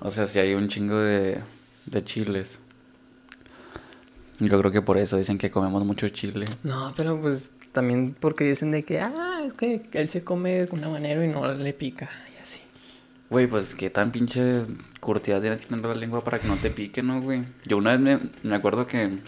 O 0.00 0.10
sea, 0.10 0.26
sí 0.26 0.38
hay 0.38 0.54
un 0.54 0.68
chingo 0.68 0.98
de, 0.98 1.40
de 1.86 2.04
chiles. 2.04 2.58
Yo 4.38 4.58
creo 4.58 4.72
que 4.72 4.82
por 4.82 4.98
eso 4.98 5.16
dicen 5.16 5.38
que 5.38 5.50
comemos 5.50 5.84
mucho 5.84 6.08
chile. 6.08 6.46
No, 6.64 6.92
pero 6.96 7.20
pues 7.20 7.52
también 7.70 8.16
porque 8.18 8.44
dicen 8.44 8.70
de 8.70 8.84
que, 8.84 9.00
ah, 9.00 9.42
es 9.46 9.52
que 9.52 9.82
él 9.92 10.08
se 10.08 10.24
come 10.24 10.66
con 10.66 10.80
una 10.80 10.88
manera 10.88 11.24
y 11.24 11.28
no 11.28 11.52
le 11.52 11.72
pica 11.72 12.10
y 12.36 12.42
así. 12.42 12.60
Güey, 13.30 13.46
pues 13.46 13.74
qué 13.74 13.90
tan 13.90 14.10
pinche 14.10 14.64
curtida 15.00 15.40
tienes 15.40 15.58
que 15.60 15.66
tener 15.66 15.84
la 15.84 15.94
lengua 15.94 16.24
para 16.24 16.38
que 16.38 16.48
no 16.48 16.56
te 16.56 16.70
pique, 16.70 17.02
¿no, 17.02 17.20
güey? 17.20 17.44
Yo 17.64 17.76
una 17.76 17.96
vez 17.96 18.00
me, 18.00 18.30
me 18.42 18.56
acuerdo 18.56 18.86
que 18.86 19.18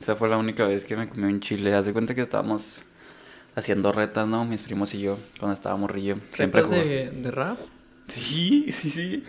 esa 0.00 0.16
fue 0.16 0.28
la 0.28 0.38
única 0.38 0.64
vez 0.64 0.84
que 0.84 0.96
me 0.96 1.08
comí 1.08 1.24
un 1.24 1.40
chile. 1.40 1.74
Haz 1.74 1.86
de 1.86 1.92
cuenta 1.92 2.14
que 2.14 2.22
estábamos 2.22 2.84
haciendo 3.54 3.92
retas, 3.92 4.28
¿no? 4.28 4.44
Mis 4.44 4.62
primos 4.62 4.94
y 4.94 5.00
yo, 5.00 5.18
cuando 5.38 5.54
estábamos 5.54 5.90
río. 5.90 6.18
Siempre 6.30 6.62
¿Retas 6.62 6.76
de, 6.76 7.10
de 7.10 7.30
rap? 7.30 7.58
Sí, 8.06 8.66
sí, 8.70 8.90
sí. 8.90 9.24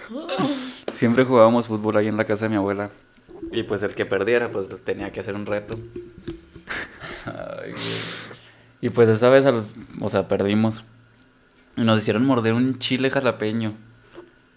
Siempre 0.94 1.24
jugábamos 1.24 1.68
fútbol 1.68 1.98
ahí 1.98 2.08
en 2.08 2.18
la 2.18 2.26
casa 2.26 2.46
de 2.46 2.50
mi 2.50 2.56
abuela. 2.56 2.90
Y 3.52 3.64
pues 3.64 3.84
el 3.84 3.96
que 3.96 4.06
perdiera, 4.06 4.52
pues 4.52 4.68
tenía 4.84 5.12
que 5.12 5.20
hacer 5.20 5.36
un 5.36 5.46
reto. 5.46 5.80
Ay. 7.26 7.74
Y 8.82 8.90
pues 8.90 9.10
esa 9.10 9.30
vez, 9.30 9.46
a 9.46 9.52
los, 9.52 9.76
o 10.02 10.10
sea, 10.10 10.28
perdimos. 10.28 10.84
Y 11.78 11.82
nos 11.82 12.00
hicieron 12.00 12.26
morder 12.26 12.54
un 12.54 12.80
chile 12.80 13.10
jalapeño. 13.10 13.74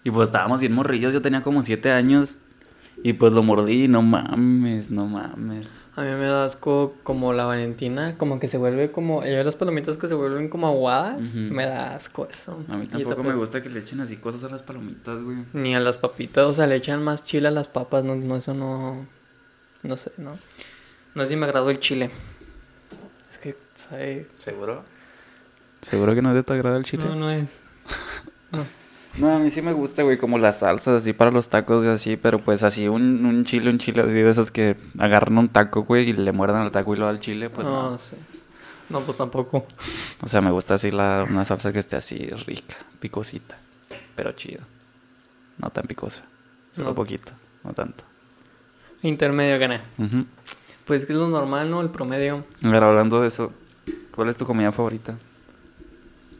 Y 0.03 0.11
pues 0.11 0.29
estábamos 0.29 0.61
bien 0.61 0.73
morrillos, 0.73 1.13
yo 1.13 1.21
tenía 1.21 1.41
como 1.41 1.61
siete 1.61 1.91
años. 1.91 2.37
Y 3.01 3.13
pues 3.13 3.31
lo 3.31 3.43
mordí 3.43 3.87
no 3.87 4.01
mames, 4.01 4.91
no 4.91 5.05
mames. 5.05 5.87
A 5.95 6.01
mí 6.01 6.11
me 6.11 6.25
da 6.25 6.43
asco 6.43 6.95
como 7.03 7.33
la 7.33 7.45
Valentina, 7.45 8.17
como 8.17 8.39
que 8.39 8.47
se 8.47 8.57
vuelve 8.57 8.91
como... 8.91 9.23
Ya 9.23 9.37
ves 9.37 9.45
las 9.45 9.55
palomitas 9.55 9.97
que 9.97 10.07
se 10.07 10.15
vuelven 10.15 10.49
como 10.49 10.67
aguadas, 10.67 11.35
me 11.35 11.65
da 11.65 11.95
asco 11.95 12.27
eso. 12.29 12.63
A 12.67 12.75
mí 12.77 12.87
tampoco 12.87 13.23
me 13.23 13.33
gusta 13.33 13.61
que 13.61 13.69
le 13.69 13.79
echen 13.79 14.01
así 14.01 14.17
cosas 14.17 14.43
a 14.43 14.49
las 14.49 14.63
palomitas, 14.63 15.21
güey. 15.23 15.45
Ni 15.53 15.75
a 15.75 15.79
las 15.79 15.97
papitas, 15.97 16.45
o 16.45 16.53
sea, 16.53 16.67
le 16.67 16.75
echan 16.75 17.03
más 17.03 17.23
chile 17.23 17.47
a 17.47 17.51
las 17.51 17.67
papas, 17.67 18.03
no, 18.03 18.15
no 18.15 18.35
eso 18.35 18.53
no... 18.53 19.05
No 19.83 19.97
sé, 19.97 20.11
no. 20.17 20.37
No 21.15 21.23
sé 21.23 21.29
si 21.29 21.35
me 21.37 21.45
agradó 21.45 21.69
el 21.69 21.79
chile. 21.79 22.11
Es 23.31 23.37
que, 23.37 23.55
sabe... 23.75 24.27
¿Seguro? 24.39 24.83
¿Seguro 25.81 26.13
que 26.13 26.21
no 26.21 26.43
te 26.43 26.53
agrada 26.53 26.77
el 26.77 26.83
chile? 26.83 27.05
No, 27.05 27.15
no 27.15 27.31
es. 27.31 27.59
No, 28.51 28.65
a 29.21 29.39
mí 29.39 29.49
sí 29.49 29.61
me 29.61 29.73
gusta, 29.73 30.03
güey, 30.03 30.17
como 30.17 30.37
las 30.37 30.59
salsas 30.59 31.01
así 31.01 31.13
para 31.13 31.31
los 31.31 31.49
tacos 31.49 31.83
y 31.85 31.89
así, 31.89 32.15
pero 32.17 32.39
pues 32.39 32.63
así 32.63 32.87
un, 32.87 33.25
un 33.25 33.43
chile, 33.43 33.69
un 33.69 33.77
chile 33.79 34.01
así 34.03 34.13
de 34.13 34.29
esos 34.29 34.51
que 34.51 34.77
agarran 34.97 35.37
un 35.37 35.49
taco, 35.49 35.83
güey, 35.83 36.09
y 36.09 36.13
le 36.13 36.31
muerdan 36.31 36.61
al 36.61 36.71
taco 36.71 36.93
y 36.93 36.97
luego 36.97 37.09
al 37.09 37.19
chile, 37.19 37.49
pues 37.49 37.67
no, 37.67 37.91
no. 37.91 37.97
sé. 37.97 38.15
No, 38.89 39.01
pues 39.01 39.17
tampoco. 39.17 39.67
O 40.21 40.27
sea, 40.27 40.41
me 40.41 40.51
gusta 40.51 40.75
así 40.75 40.89
la, 40.91 41.25
una 41.29 41.45
salsa 41.45 41.71
que 41.73 41.79
esté 41.79 41.95
así 41.95 42.27
rica, 42.47 42.75
picosita, 42.99 43.57
pero 44.15 44.31
chido. 44.33 44.61
No 45.57 45.69
tan 45.69 45.85
picosa, 45.85 46.23
solo 46.71 46.89
No. 46.89 46.95
poquito, 46.95 47.33
no 47.63 47.73
tanto. 47.73 48.03
Intermedio 49.01 49.59
gané. 49.59 49.81
Pues 50.85 51.05
que 51.05 51.13
es 51.13 51.19
lo 51.19 51.27
normal, 51.29 51.69
¿no? 51.69 51.81
El 51.81 51.89
promedio. 51.89 52.45
A 52.63 52.69
ver, 52.69 52.83
hablando 52.83 53.21
de 53.21 53.27
eso, 53.27 53.53
¿cuál 54.15 54.29
es 54.29 54.37
tu 54.37 54.45
comida 54.45 54.71
favorita? 54.71 55.15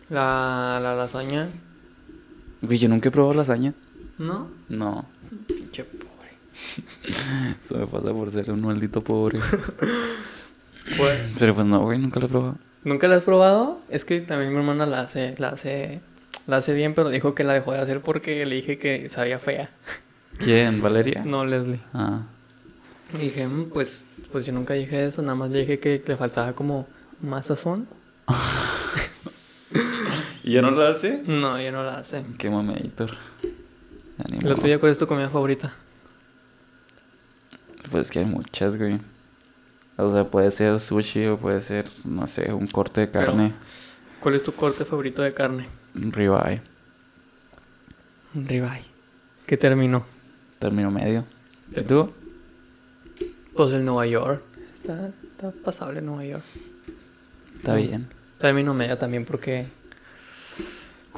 La, 0.09 0.79
la 0.81 0.95
lasaña. 0.95 1.49
Güey, 2.61 2.77
yo 2.79 2.89
nunca 2.89 3.09
he 3.09 3.11
probado 3.11 3.33
lasaña. 3.35 3.73
¿No? 4.17 4.49
No, 4.67 5.05
Pinche 5.47 5.83
pobre. 5.85 6.29
eso 7.61 7.77
me 7.77 7.87
pasa 7.87 8.11
por 8.13 8.31
ser 8.31 8.51
un 8.51 8.61
maldito 8.61 9.03
pobre. 9.03 9.39
Pues, 10.97 11.19
Pero 11.37 11.53
pues 11.53 11.67
no, 11.67 11.81
güey, 11.81 11.99
nunca 11.99 12.19
lo 12.19 12.25
he 12.25 12.29
probado. 12.29 12.57
¿Nunca 12.83 13.07
la 13.07 13.17
has 13.17 13.23
probado? 13.23 13.79
Es 13.89 14.05
que 14.05 14.21
también 14.21 14.51
mi 14.51 14.57
hermana 14.57 14.87
la 14.87 15.01
hace, 15.01 15.35
la 15.37 15.49
hace, 15.49 16.01
la 16.47 16.57
hace 16.57 16.73
bien, 16.73 16.95
pero 16.95 17.09
dijo 17.09 17.35
que 17.35 17.43
la 17.43 17.53
dejó 17.53 17.73
de 17.73 17.79
hacer 17.79 18.01
porque 18.01 18.43
le 18.45 18.55
dije 18.55 18.79
que 18.79 19.07
sabía 19.09 19.37
fea. 19.37 19.69
¿Quién? 20.39 20.81
¿Valeria? 20.81 21.21
No, 21.25 21.45
Leslie. 21.45 21.79
Ah. 21.93 22.23
Y 23.13 23.17
dije, 23.17 23.47
"Mm, 23.47 23.69
pues, 23.69 24.07
pues 24.31 24.45
yo 24.47 24.53
nunca 24.53 24.73
dije 24.73 25.05
eso, 25.05 25.21
nada 25.21 25.35
más 25.35 25.51
le 25.51 25.59
dije 25.59 25.79
que 25.79 26.01
le 26.03 26.17
faltaba 26.17 26.53
como 26.53 26.87
más 27.21 27.47
sazón. 27.47 27.87
¿Y 30.49 30.53
ya 30.53 30.63
no 30.63 30.71
lo 30.71 30.81
hace? 30.81 31.21
No, 31.27 31.59
ella 31.59 31.71
no 31.71 31.83
la 31.83 31.97
hace. 31.97 32.25
Qué. 32.39 32.49
Ya 32.49 32.59
ni 34.31 34.39
¿La 34.39 34.55
tuya 34.55 34.79
cuál 34.79 34.91
es 34.91 34.97
tu 34.97 35.05
comida 35.05 35.29
favorita? 35.29 35.71
Pues 37.91 38.09
que 38.09 38.17
hay 38.17 38.25
muchas, 38.25 38.75
güey. 38.75 38.99
O 39.97 40.09
sea, 40.09 40.23
puede 40.25 40.49
ser 40.49 40.79
sushi 40.79 41.27
o 41.27 41.37
puede 41.37 41.61
ser, 41.61 41.85
no 42.03 42.25
sé, 42.25 42.51
un 42.51 42.65
corte 42.65 43.01
de 43.01 43.07
Pero- 43.07 43.27
carne. 43.27 43.53
¿Cuál 44.21 44.33
es 44.33 44.41
tu 44.41 44.51
corte 44.51 44.85
favorito 44.85 45.21
de 45.21 45.35
carne? 45.35 45.67
Un 45.93 46.11
ribeye. 46.11 46.63
Un 48.33 48.47
ribeye. 48.47 48.85
¿Qué 49.45 49.55
terminó? 49.55 50.03
Término 50.57 50.89
medio. 50.89 51.25
¿Y 51.77 51.83
tú? 51.83 52.11
Pues 53.55 53.71
el 53.73 53.85
Nueva 53.85 54.07
York. 54.07 54.41
Está, 54.73 55.09
está 55.09 55.51
pasable 55.63 55.99
el 55.99 56.07
Nueva 56.07 56.25
York. 56.25 56.43
Está 57.55 57.75
bien. 57.75 58.09
Término 58.39 58.73
medio 58.73 58.97
también 58.97 59.25
porque... 59.25 59.77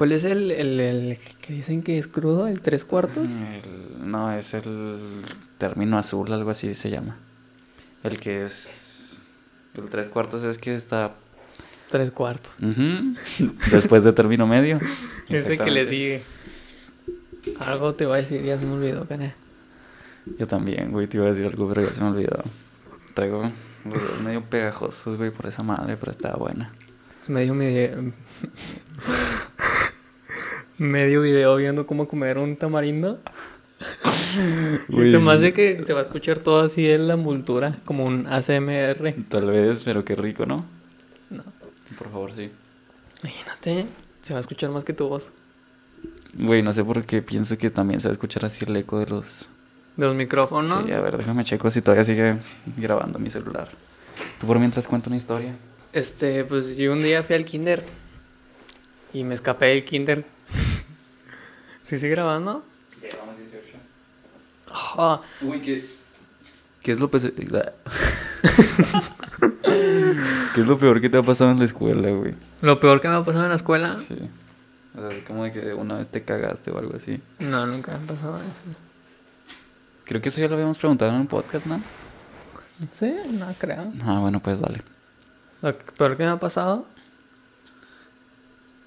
¿Cuál 0.02 0.10
es 0.10 0.24
el, 0.24 0.50
el, 0.50 0.80
el 0.80 1.18
que 1.40 1.52
dicen 1.52 1.80
que 1.80 1.96
es 1.96 2.08
crudo? 2.08 2.48
¿El 2.48 2.60
tres 2.60 2.84
cuartos? 2.84 3.24
El- 3.24 4.10
no, 4.10 4.36
es 4.36 4.52
el 4.52 4.98
término 5.58 5.96
azul, 5.96 6.32
algo 6.32 6.50
así 6.50 6.74
se 6.74 6.90
llama. 6.90 7.18
El 8.02 8.18
que 8.18 8.42
es... 8.42 9.22
El 9.76 9.88
tres 9.90 10.08
cuartos 10.08 10.42
es 10.42 10.58
que 10.58 10.74
está... 10.74 11.14
Tres 11.88 12.10
cuartos. 12.10 12.50
Después 13.70 14.02
de 14.02 14.12
término 14.12 14.44
medio. 14.44 14.80
Ese 15.28 15.56
que 15.56 15.70
le 15.70 15.86
sigue. 15.86 16.24
Algo 17.60 17.94
te 17.94 18.04
voy 18.04 18.14
a 18.14 18.22
decir, 18.22 18.42
ya 18.42 18.58
se 18.58 18.66
me 18.66 18.72
olvidó, 18.72 19.06
cané. 19.06 19.34
Yo 20.36 20.48
también, 20.48 20.90
güey, 20.90 21.06
te 21.06 21.18
iba 21.18 21.26
a 21.26 21.30
decir 21.30 21.46
algo, 21.46 21.68
pero 21.68 21.80
ya 21.80 21.90
se 21.90 22.02
me 22.02 22.08
olvidó. 22.08 22.42
Traigo 23.14 23.52
los 23.84 24.02
dedos 24.02 24.20
medio 24.20 24.42
pegajosos, 24.42 25.16
güey, 25.16 25.30
por 25.30 25.46
esa 25.46 25.62
madre, 25.62 25.96
pero 25.96 26.10
estaba 26.10 26.34
buena. 26.34 26.72
Medio 27.28 27.54
video... 27.54 28.12
Medio 30.78 31.22
video 31.22 31.56
viendo 31.56 31.86
cómo 31.86 32.08
comer 32.08 32.38
un 32.38 32.56
tamarindo. 32.56 33.20
Se 35.10 35.18
me 35.18 35.32
hace 35.32 35.52
que 35.52 35.82
se 35.84 35.92
va 35.92 36.00
a 36.00 36.04
escuchar 36.04 36.38
todo 36.38 36.60
así 36.60 36.88
en 36.88 37.08
la 37.08 37.14
envoltura, 37.14 37.78
como 37.84 38.04
un 38.04 38.26
ASMR. 38.26 39.14
Tal 39.28 39.50
vez, 39.50 39.84
pero 39.84 40.04
qué 40.04 40.14
rico, 40.14 40.46
¿no? 40.46 40.64
No. 41.30 41.42
Por 41.98 42.10
favor, 42.10 42.32
sí. 42.34 42.50
Imagínate, 43.22 43.86
se 44.20 44.32
va 44.32 44.38
a 44.38 44.40
escuchar 44.40 44.70
más 44.70 44.84
que 44.84 44.92
tu 44.92 45.08
voz. 45.08 45.32
Güey, 46.34 46.62
no 46.62 46.72
sé 46.72 46.82
por 46.82 47.04
qué 47.04 47.22
pienso 47.22 47.58
que 47.58 47.70
también 47.70 48.00
se 48.00 48.08
va 48.08 48.12
a 48.12 48.14
escuchar 48.14 48.44
así 48.44 48.64
el 48.64 48.76
eco 48.76 48.98
de 48.98 49.06
los... 49.06 49.50
De 49.96 50.06
los 50.06 50.14
micrófonos. 50.14 50.84
Sí, 50.86 50.92
a 50.92 51.00
ver, 51.00 51.18
déjame 51.18 51.44
checo 51.44 51.70
si 51.70 51.82
todavía 51.82 52.04
sigue 52.04 52.38
grabando 52.78 53.18
mi 53.18 53.28
celular. 53.28 53.68
Tú 54.40 54.46
por 54.46 54.58
mientras 54.58 54.88
cuento 54.88 55.10
una 55.10 55.18
historia. 55.18 55.54
Este, 55.92 56.44
pues 56.44 56.76
yo 56.78 56.92
un 56.92 57.02
día 57.02 57.22
fui 57.22 57.36
al 57.36 57.44
kinder. 57.44 57.84
Y 59.12 59.24
me 59.24 59.34
escapé 59.34 59.66
del 59.66 59.84
kinder. 59.84 60.24
¿Sí 61.84 61.98
sigue 61.98 62.10
grabando? 62.10 62.64
Llevamos 63.00 63.36
18. 63.38 63.76
Ah, 64.96 65.20
Uy, 65.42 65.60
¿qué... 65.60 65.84
¿Qué 66.82 66.92
es 66.92 66.98
lo 67.00 67.10
pese- 67.10 67.32
¿Qué 70.54 70.60
es 70.60 70.66
lo 70.66 70.76
peor 70.78 71.00
que 71.00 71.08
te 71.08 71.16
ha 71.18 71.22
pasado 71.22 71.50
en 71.50 71.58
la 71.58 71.64
escuela, 71.64 72.10
güey? 72.10 72.34
lo 72.60 72.78
peor 72.80 73.00
que 73.00 73.08
me 73.08 73.14
ha 73.14 73.24
pasado 73.24 73.44
en 73.44 73.50
la 73.50 73.56
escuela. 73.56 73.96
Sí. 73.98 74.16
O 74.96 75.00
sea, 75.00 75.08
así 75.08 75.20
como 75.22 75.44
de 75.44 75.52
que 75.52 75.72
una 75.74 75.96
vez 75.98 76.08
te 76.08 76.22
cagaste 76.24 76.70
o 76.70 76.78
algo 76.78 76.96
así. 76.96 77.20
No, 77.38 77.66
nunca 77.66 77.92
me 77.92 77.98
ha 77.98 78.06
pasado 78.06 78.36
eso. 78.38 78.78
Creo 80.04 80.20
que 80.20 80.28
eso 80.28 80.40
ya 80.40 80.48
lo 80.48 80.54
habíamos 80.54 80.76
preguntado 80.78 81.12
en 81.12 81.18
un 81.20 81.26
podcast, 81.28 81.66
¿no? 81.66 81.80
Sí, 82.94 83.14
no 83.30 83.46
creo. 83.58 83.92
Ah, 84.04 84.18
bueno, 84.20 84.40
pues 84.40 84.60
dale. 84.60 84.82
Lo 85.62 85.76
que- 85.78 85.92
peor 85.92 86.16
que 86.16 86.24
me 86.24 86.30
ha 86.30 86.40
pasado. 86.40 86.86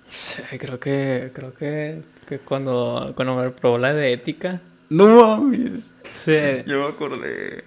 Sí, 0.06 0.42
creo 0.60 0.80
que. 0.80 1.32
Creo 1.34 1.54
que. 1.54 2.04
Que 2.28 2.40
cuando, 2.40 3.14
cuando 3.16 3.36
me 3.36 3.50
probó 3.52 3.78
la 3.78 3.94
de 3.94 4.14
ética. 4.14 4.62
No 4.90 5.08
mames. 5.40 5.94
Sí. 6.14 6.38
Yo 6.66 6.80
me 6.84 6.88
acordé. 6.90 7.64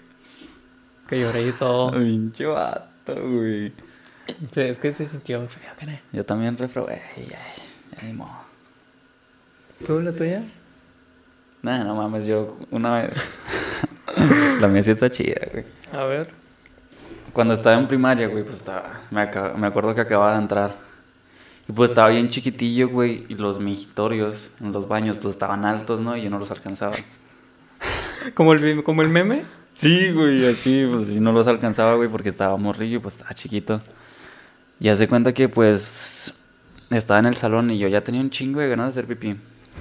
Que 1.08 1.20
lloré 1.20 1.42
y 1.48 1.52
todo. 1.52 1.92
Pinche 1.92 2.46
vato, 2.46 3.14
güey. 3.14 3.72
Sí, 4.52 4.60
es 4.60 4.78
que 4.78 4.92
se 4.92 5.06
sintió 5.06 5.40
feo, 5.48 5.70
¿qué? 5.78 6.00
Yo 6.12 6.24
también 6.24 6.56
reprobé. 6.58 7.00
Ay, 7.16 7.28
ay, 7.30 7.62
ya 7.96 8.02
ni 8.06 8.12
modo. 8.12 8.30
¿Tú 9.86 10.00
la 10.00 10.12
tuya? 10.12 10.42
Nah, 11.62 11.82
no 11.84 11.94
mames, 11.94 12.26
yo 12.26 12.56
una 12.70 13.02
vez. 13.02 13.40
la 14.60 14.68
mía 14.68 14.82
sí 14.82 14.90
está 14.90 15.10
chida, 15.10 15.40
güey. 15.52 15.64
A 15.92 16.04
ver. 16.04 16.30
Cuando 17.32 17.54
estaba 17.54 17.76
en 17.76 17.86
primaria, 17.86 18.26
güey, 18.26 18.42
pues 18.44 18.56
estaba. 18.56 19.02
Me, 19.10 19.22
acab- 19.22 19.54
me 19.54 19.66
acuerdo 19.66 19.94
que 19.94 20.00
acababa 20.00 20.32
de 20.32 20.38
entrar. 20.38 20.74
Y 21.68 21.72
pues 21.72 21.90
estaba 21.90 22.08
bien 22.08 22.28
chiquitillo, 22.28 22.88
güey. 22.88 23.26
Y 23.28 23.34
los 23.34 23.60
mijitorios 23.60 24.54
en 24.60 24.72
los 24.72 24.88
baños, 24.88 25.16
pues 25.20 25.34
estaban 25.34 25.64
altos, 25.64 26.00
¿no? 26.00 26.16
Y 26.16 26.22
yo 26.22 26.30
no 26.30 26.38
los 26.38 26.50
alcanzaba. 26.50 26.94
¿Como 28.34 28.54
el, 28.54 28.82
como 28.82 29.02
el 29.02 29.08
meme? 29.08 29.44
Sí, 29.74 30.10
güey, 30.10 30.44
así, 30.46 30.84
pues 30.90 31.06
sí 31.06 31.20
no 31.20 31.30
los 31.30 31.46
alcanzaba, 31.46 31.94
güey, 31.94 32.08
porque 32.08 32.30
estaba 32.30 32.56
morrillo, 32.56 33.00
pues 33.00 33.14
estaba 33.14 33.32
chiquito. 33.34 33.78
Y 34.80 34.88
hace 34.88 35.06
cuenta 35.08 35.32
que, 35.32 35.48
pues, 35.48 36.34
estaba 36.90 37.20
en 37.20 37.26
el 37.26 37.36
salón 37.36 37.70
y 37.70 37.78
yo 37.78 37.86
ya 37.86 38.02
tenía 38.02 38.20
un 38.20 38.30
chingo 38.30 38.60
de 38.60 38.68
ganas 38.68 38.94
de 38.94 39.00
hacer 39.00 39.06
pipí. 39.06 39.36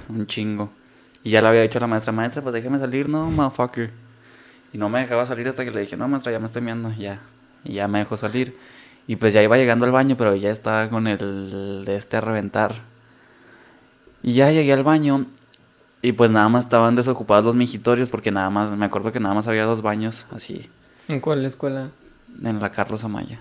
Un 0.08 0.26
chingo. 0.26 0.70
Y 1.24 1.30
ya 1.30 1.42
le 1.42 1.48
había 1.48 1.62
dicho 1.62 1.78
a 1.78 1.80
la 1.80 1.86
maestra, 1.86 2.12
maestra, 2.12 2.42
pues 2.42 2.52
déjeme 2.52 2.78
salir, 2.78 3.08
no, 3.08 3.30
motherfucker. 3.30 3.90
Y 4.72 4.78
no 4.78 4.88
me 4.88 5.00
dejaba 5.00 5.26
salir 5.26 5.48
hasta 5.48 5.64
que 5.64 5.70
le 5.70 5.80
dije, 5.80 5.96
no, 5.96 6.06
maestra, 6.06 6.32
ya 6.32 6.38
me 6.38 6.46
estoy 6.46 6.62
viendo, 6.62 6.92
ya. 6.92 7.20
Y 7.64 7.72
ya 7.74 7.88
me 7.88 7.98
dejó 7.98 8.16
salir. 8.16 8.56
Y 9.08 9.16
pues 9.16 9.32
ya 9.34 9.42
iba 9.42 9.56
llegando 9.56 9.84
al 9.86 9.90
baño, 9.90 10.16
pero 10.16 10.36
ya 10.36 10.50
estaba 10.50 10.88
con 10.90 11.08
el 11.08 11.84
de 11.84 11.96
este 11.96 12.18
a 12.18 12.20
reventar. 12.20 12.84
Y 14.22 14.34
ya 14.34 14.50
llegué 14.52 14.72
al 14.72 14.82
baño 14.84 15.26
Y 16.02 16.12
pues 16.12 16.30
nada 16.30 16.48
más 16.48 16.64
estaban 16.64 16.94
desocupados 16.94 17.44
los 17.44 17.54
mijitorios 17.56 18.08
porque 18.10 18.30
nada 18.30 18.50
más, 18.50 18.70
me 18.76 18.84
acuerdo 18.86 19.10
que 19.10 19.20
nada 19.20 19.34
más 19.34 19.48
había 19.48 19.64
dos 19.64 19.82
baños 19.82 20.26
así 20.30 20.68
¿En 21.08 21.20
cuál 21.20 21.44
escuela? 21.44 21.90
en 22.44 22.60
la 22.60 22.70
Carlos 22.70 23.02
Amaya. 23.04 23.40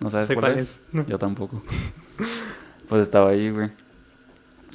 ¿No 0.00 0.10
sabes 0.10 0.28
Sé 0.28 0.34
cuál, 0.34 0.46
cuál 0.46 0.58
es? 0.58 0.62
es. 0.62 0.80
No. 0.92 1.06
Yo 1.06 1.18
tampoco. 1.18 1.62
pues 2.88 3.02
estaba 3.02 3.30
ahí, 3.30 3.50
güey. 3.50 3.70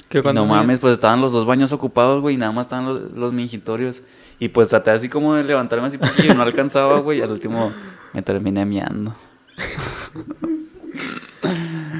¿Qué 0.08 0.22
Y 0.24 0.32
no 0.32 0.46
mames, 0.46 0.78
pues 0.78 0.94
estaban 0.94 1.20
los 1.20 1.32
dos 1.32 1.44
baños 1.44 1.72
ocupados, 1.72 2.22
güey, 2.22 2.36
y 2.36 2.38
nada 2.38 2.52
más 2.52 2.66
estaban 2.66 2.86
los, 2.86 3.12
los 3.12 3.32
mingitorios. 3.32 4.02
Y 4.38 4.48
pues 4.48 4.68
traté 4.68 4.90
así 4.92 5.08
como 5.10 5.34
de 5.34 5.44
levantarme 5.44 5.88
así 5.88 5.98
porque 5.98 6.32
no 6.34 6.42
alcanzaba, 6.42 7.00
güey, 7.00 7.18
y 7.18 7.22
al 7.22 7.32
último 7.32 7.74
me 8.14 8.22
terminé 8.22 8.64
miando. 8.64 9.14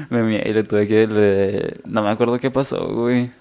me 0.09 0.23
mié 0.23 0.43
y 0.49 0.53
le 0.53 0.63
tuve 0.63 0.87
que... 0.87 1.07
le- 1.07 1.81
No 1.85 2.01
me 2.03 2.09
acuerdo 2.09 2.37
qué 2.39 2.51
pasó, 2.51 2.87
güey. 2.93 3.31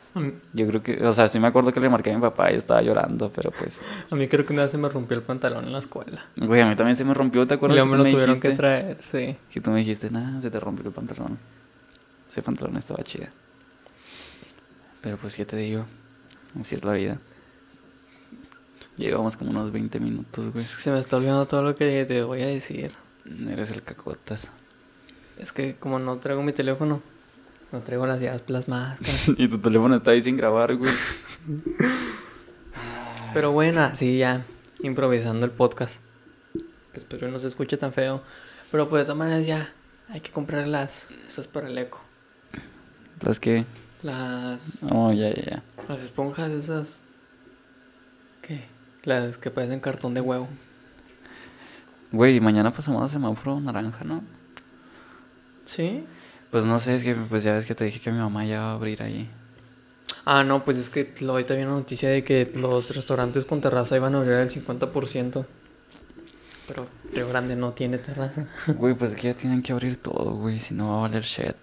Yo 0.52 0.66
creo 0.66 0.82
que... 0.82 1.04
O 1.06 1.12
sea, 1.12 1.28
sí 1.28 1.38
me 1.38 1.46
acuerdo 1.46 1.72
que 1.72 1.80
le 1.80 1.88
marqué 1.88 2.10
a 2.10 2.14
mi 2.16 2.20
papá 2.20 2.52
y 2.52 2.56
estaba 2.56 2.82
llorando, 2.82 3.30
pero 3.34 3.50
pues... 3.52 3.86
a 4.10 4.14
mí 4.16 4.26
creo 4.28 4.44
que 4.44 4.52
una 4.52 4.62
vez 4.62 4.70
se 4.72 4.78
me 4.78 4.88
rompió 4.88 5.16
el 5.16 5.22
pantalón 5.22 5.64
en 5.64 5.72
la 5.72 5.78
escuela. 5.78 6.24
Güey, 6.36 6.60
a 6.60 6.66
mí 6.66 6.74
también 6.76 6.96
se 6.96 7.04
me 7.04 7.14
rompió, 7.14 7.46
¿te 7.46 7.54
Y 7.54 7.56
acuerdas? 7.56 7.76
luego 7.76 7.90
que 7.92 7.96
me 7.98 8.04
lo 8.04 8.10
tuvieron 8.10 8.34
dijiste? 8.34 8.50
que 8.50 8.56
traer, 8.56 8.96
sí. 9.00 9.36
Que 9.50 9.60
tú 9.60 9.70
me 9.70 9.78
dijiste, 9.78 10.10
nada, 10.10 10.40
se 10.42 10.50
te 10.50 10.58
rompió 10.58 10.86
el 10.86 10.92
pantalón. 10.92 11.38
Ese 12.28 12.42
pantalón 12.42 12.76
estaba 12.76 13.02
chida. 13.04 13.28
Pero 15.00 15.16
pues, 15.18 15.36
¿qué 15.36 15.44
te 15.44 15.56
digo? 15.56 15.84
Así 16.60 16.74
es 16.74 16.84
la 16.84 16.92
vida. 16.94 17.18
Llevamos 18.98 19.36
como 19.36 19.50
unos 19.50 19.70
20 19.70 20.00
minutos, 20.00 20.50
güey. 20.52 20.64
Es 20.64 20.74
que 20.76 20.82
se 20.82 20.90
me 20.90 20.98
está 20.98 21.16
olvidando 21.16 21.46
todo 21.46 21.62
lo 21.62 21.74
que 21.74 22.04
te 22.04 22.22
voy 22.22 22.42
a 22.42 22.46
decir. 22.46 22.92
Eres 23.48 23.70
el 23.70 23.82
cacotas. 23.82 24.50
Es 25.38 25.52
que 25.52 25.76
como 25.76 26.00
no 26.00 26.18
traigo 26.18 26.42
mi 26.42 26.52
teléfono, 26.52 27.00
no 27.70 27.80
traigo 27.80 28.06
las 28.06 28.20
llaves 28.20 28.42
plasmadas. 28.42 28.98
y 29.36 29.48
tu 29.48 29.58
teléfono 29.58 29.94
está 29.94 30.10
ahí 30.10 30.20
sin 30.20 30.36
grabar, 30.36 30.74
güey. 30.74 30.92
Pero 33.34 33.52
bueno, 33.52 33.90
sí, 33.94 34.18
ya 34.18 34.44
improvisando 34.82 35.46
el 35.46 35.52
podcast. 35.52 36.00
Que 36.92 36.98
espero 36.98 37.28
no 37.28 37.38
se 37.38 37.48
escuche 37.48 37.76
tan 37.76 37.92
feo. 37.92 38.22
Pero 38.72 38.88
pues 38.88 39.02
de 39.02 39.04
todas 39.04 39.18
maneras 39.18 39.46
ya 39.46 39.72
hay 40.08 40.20
que 40.20 40.30
comprar 40.30 40.66
las... 40.66 41.08
Estas 41.26 41.46
para 41.46 41.68
el 41.68 41.78
eco. 41.78 42.00
Las 43.20 43.38
que... 43.38 43.64
Las... 44.02 44.82
Oh, 44.90 45.12
ya, 45.12 45.32
ya, 45.34 45.42
ya. 45.42 45.62
Las 45.88 46.02
esponjas 46.02 46.52
esas... 46.52 47.02
¿Qué? 48.42 48.77
Las 49.04 49.38
que 49.38 49.50
parecen 49.50 49.80
cartón 49.80 50.14
de 50.14 50.20
huevo. 50.20 50.48
Güey, 52.12 52.40
mañana 52.40 52.72
pasamos 52.72 53.02
a 53.02 53.08
semáforo 53.08 53.60
naranja, 53.60 54.04
¿no? 54.04 54.22
¿Sí? 55.64 56.04
Pues 56.50 56.64
no 56.64 56.78
sé, 56.78 56.94
es 56.94 57.04
que 57.04 57.14
pues 57.14 57.42
ya 57.42 57.52
ves 57.52 57.66
que 57.66 57.74
te 57.74 57.84
dije 57.84 58.00
que 58.00 58.10
mi 58.10 58.18
mamá 58.18 58.44
ya 58.44 58.60
va 58.60 58.70
a 58.70 58.74
abrir 58.74 59.02
ahí. 59.02 59.30
Ah, 60.24 60.42
no, 60.44 60.64
pues 60.64 60.76
es 60.78 60.90
que 60.90 61.12
lo- 61.20 61.32
ahorita 61.32 61.54
había 61.54 61.66
una 61.66 61.74
noticia 61.76 62.08
de 62.08 62.24
que 62.24 62.50
los 62.54 62.94
restaurantes 62.94 63.44
con 63.46 63.60
terraza 63.60 63.96
iban 63.96 64.14
a 64.14 64.18
abrir 64.18 64.34
el 64.34 64.48
50%. 64.50 65.46
Pero 66.66 66.86
Río 67.12 67.28
Grande 67.28 67.56
no 67.56 67.72
tiene 67.72 67.98
terraza. 67.98 68.46
Güey, 68.76 68.94
pues 68.94 69.12
es 69.12 69.16
que 69.16 69.28
ya 69.28 69.34
tienen 69.34 69.62
que 69.62 69.72
abrir 69.72 69.96
todo, 69.98 70.32
güey, 70.34 70.58
si 70.58 70.74
no 70.74 70.88
va 70.90 70.98
a 70.98 71.00
valer 71.02 71.22
shit. 71.22 71.56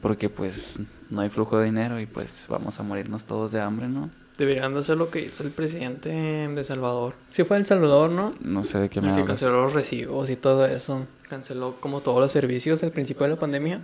Porque 0.00 0.28
pues 0.28 0.80
no 1.10 1.20
hay 1.20 1.28
flujo 1.30 1.58
de 1.58 1.66
dinero 1.66 2.00
y 2.00 2.06
pues 2.06 2.46
vamos 2.48 2.78
a 2.80 2.82
morirnos 2.82 3.24
todos 3.26 3.52
de 3.52 3.60
hambre, 3.60 3.88
¿no? 3.88 4.10
Deberían 4.38 4.72
de 4.72 4.80
hacer 4.80 4.96
lo 4.96 5.10
que 5.10 5.20
hizo 5.20 5.42
el 5.42 5.50
presidente 5.50 6.08
de 6.10 6.64
Salvador. 6.64 7.14
Sí 7.30 7.44
fue 7.44 7.58
El 7.58 7.66
Salvador, 7.66 8.10
¿no? 8.10 8.34
No 8.40 8.64
sé 8.64 8.78
de 8.78 8.88
qué 8.88 9.00
me 9.00 9.08
El 9.08 9.14
que 9.14 9.20
hablas. 9.20 9.40
canceló 9.40 9.62
los 9.62 9.74
recibos 9.74 10.30
y 10.30 10.36
todo 10.36 10.66
eso. 10.66 11.06
Canceló 11.28 11.76
como 11.80 12.00
todos 12.00 12.18
los 12.20 12.32
servicios 12.32 12.82
al 12.82 12.92
principio 12.92 13.24
de 13.24 13.30
la 13.34 13.38
pandemia. 13.38 13.82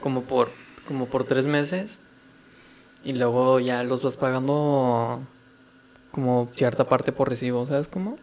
Como 0.00 0.22
por, 0.22 0.50
como 0.86 1.06
por 1.06 1.24
tres 1.24 1.46
meses. 1.46 1.98
Y 3.04 3.14
luego 3.14 3.58
ya 3.60 3.82
los 3.82 4.02
vas 4.04 4.16
pagando 4.16 5.20
como 6.12 6.48
cierta 6.54 6.88
parte 6.88 7.12
por 7.12 7.28
recibo, 7.28 7.66
¿sabes 7.66 7.88
cómo? 7.88 8.16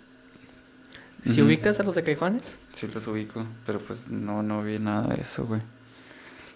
Si 1.25 1.41
Ujú. 1.41 1.47
ubicas 1.47 1.79
a 1.79 1.83
los 1.83 1.95
de 1.95 2.03
Caifanes. 2.03 2.57
Sí 2.71 2.87
los 2.93 3.07
ubico, 3.07 3.45
pero 3.65 3.79
pues 3.79 4.07
no, 4.09 4.41
no 4.43 4.63
vi 4.63 4.77
nada 4.79 5.13
de 5.15 5.21
eso, 5.21 5.45
güey. 5.45 5.61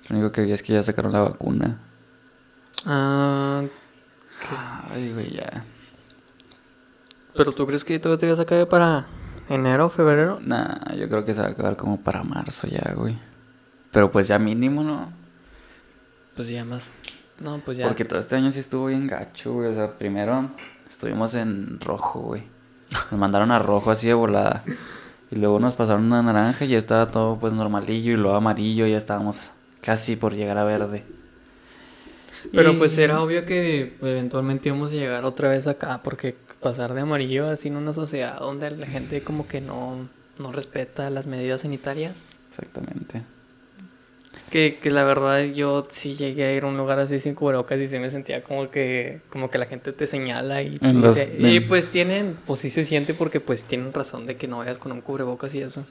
Lo 0.08 0.16
único 0.18 0.32
que 0.32 0.42
vi 0.44 0.52
es 0.52 0.62
que 0.64 0.74
ya 0.74 0.84
sacaron 0.84 1.12
la 1.12 1.22
vacuna. 1.22 1.80
Ah, 2.86 3.64
Ay, 5.02 5.14
güey, 5.14 5.32
ya. 5.32 5.66
pero 7.36 7.52
tú 7.54 7.66
crees 7.66 7.84
que 7.84 7.98
todo 7.98 8.14
esto 8.14 8.28
ya 8.28 8.36
se 8.36 8.44
acabe 8.44 8.68
para 8.68 9.08
enero, 9.50 9.90
febrero? 9.90 10.40
Nah, 10.42 10.94
yo 10.96 11.10
creo 11.10 11.26
que 11.26 11.34
se 11.34 11.42
va 11.42 11.48
a 11.48 11.52
acabar 11.52 11.76
como 11.76 12.00
para 12.02 12.24
marzo 12.24 12.68
ya, 12.68 12.94
güey. 12.96 13.18
Pero 13.92 14.12
pues 14.12 14.28
ya 14.28 14.38
mínimo, 14.38 14.84
¿no? 14.84 15.12
Pues 16.36 16.50
ya 16.50 16.64
más. 16.64 16.92
No, 17.44 17.58
pues 17.66 17.78
ya. 17.78 17.88
Porque 17.88 18.06
todo 18.06 18.20
este 18.20 18.36
año 18.36 18.52
sí 18.52 18.60
estuvo 18.60 18.86
bien 18.86 19.08
gacho, 19.08 19.54
güey. 19.54 19.70
O 19.70 19.74
sea, 19.74 19.98
primero 19.98 20.52
estuvimos 20.88 21.34
en 21.34 21.80
rojo, 21.80 22.20
güey. 22.20 22.44
Nos 23.10 23.20
mandaron 23.20 23.52
a 23.52 23.58
rojo 23.58 23.90
así 23.90 24.06
de 24.06 24.14
volada. 24.14 24.64
Y 25.32 25.36
luego 25.38 25.60
nos 25.60 25.74
pasaron 25.74 26.14
a 26.14 26.22
naranja 26.22 26.66
y 26.66 26.70
ya 26.70 26.78
estaba 26.78 27.10
todo 27.10 27.40
pues 27.40 27.54
normalillo. 27.54 28.14
Y 28.14 28.18
luego 28.18 28.38
amarillo 28.38 28.86
y 28.86 28.92
ya 28.92 28.98
estábamos 28.98 29.52
casi 29.82 30.16
por 30.16 30.36
llegar 30.36 30.60
a 30.60 30.64
verde. 30.64 31.06
Pero 32.54 32.74
Y- 32.74 32.78
pues 32.78 32.98
era 32.98 33.22
obvio 33.22 33.46
que 33.46 33.94
eventualmente 34.02 34.70
íbamos 34.70 34.92
a 34.92 34.96
llegar 34.96 35.26
otra 35.26 35.50
vez 35.50 35.68
acá, 35.68 36.02
porque 36.04 36.36
pasar 36.62 36.94
de 36.94 37.02
amarillo 37.02 37.50
así 37.50 37.68
en 37.70 37.76
una 37.78 37.94
sociedad 37.94 38.40
donde 38.40 38.72
la 38.72 38.88
gente 38.88 39.22
como 39.22 39.48
que 39.48 39.62
no, 39.62 40.08
no 40.40 40.52
respeta 40.52 41.10
las 41.10 41.28
medidas 41.28 41.62
sanitarias. 41.62 42.24
Exactamente. 42.50 43.22
Que, 44.50 44.78
que 44.82 44.92
la 44.92 45.04
verdad 45.06 45.44
yo 45.44 45.86
sí 45.90 46.16
llegué 46.16 46.44
a 46.46 46.54
ir 46.54 46.64
a 46.64 46.68
un 46.68 46.76
lugar 46.78 47.00
así 47.00 47.20
sin 47.20 47.36
cubrebocas 47.36 47.80
y 47.80 47.88
sí 47.88 48.00
me 48.00 48.10
sentía 48.10 48.44
como 48.44 48.70
que, 48.70 49.22
como 49.30 49.50
que 49.50 49.58
la 49.58 49.66
gente 49.66 49.94
te 49.94 50.06
señala 50.08 50.62
y, 50.62 50.78
los- 50.82 51.18
y 51.40 51.62
pues 51.62 51.90
tienen, 51.90 52.38
pues 52.46 52.60
sí 52.60 52.70
se 52.70 52.84
siente 52.84 53.14
porque 53.14 53.40
pues 53.40 53.64
tienen 53.64 53.94
razón 53.94 54.26
de 54.26 54.36
que 54.36 54.48
no 54.50 54.58
vayas 54.58 54.78
con 54.78 54.92
un 54.92 55.00
cubrebocas 55.02 55.56
y 55.56 55.62
eso. 55.62 55.86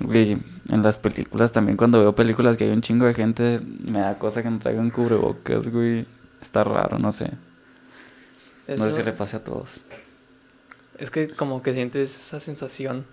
Güey, 0.00 0.38
en 0.68 0.82
las 0.82 0.98
películas 0.98 1.52
también 1.52 1.76
cuando 1.76 1.98
veo 2.00 2.14
películas 2.14 2.56
que 2.56 2.64
hay 2.64 2.70
un 2.70 2.82
chingo 2.82 3.06
de 3.06 3.14
gente, 3.14 3.60
me 3.90 4.00
da 4.00 4.18
cosa 4.18 4.42
que 4.42 4.50
no 4.50 4.58
traigan 4.58 4.90
cubrebocas, 4.90 5.68
güey. 5.68 6.06
Está 6.40 6.62
raro, 6.64 6.98
no 6.98 7.10
sé. 7.10 7.32
No 8.68 8.84
sé 8.84 8.90
si 8.92 9.02
le 9.02 9.12
pase 9.12 9.36
a 9.36 9.44
todos. 9.44 9.82
Es 10.98 11.10
que 11.10 11.28
como 11.30 11.62
que 11.62 11.72
sientes 11.72 12.14
esa 12.14 12.38
sensación 12.38 13.06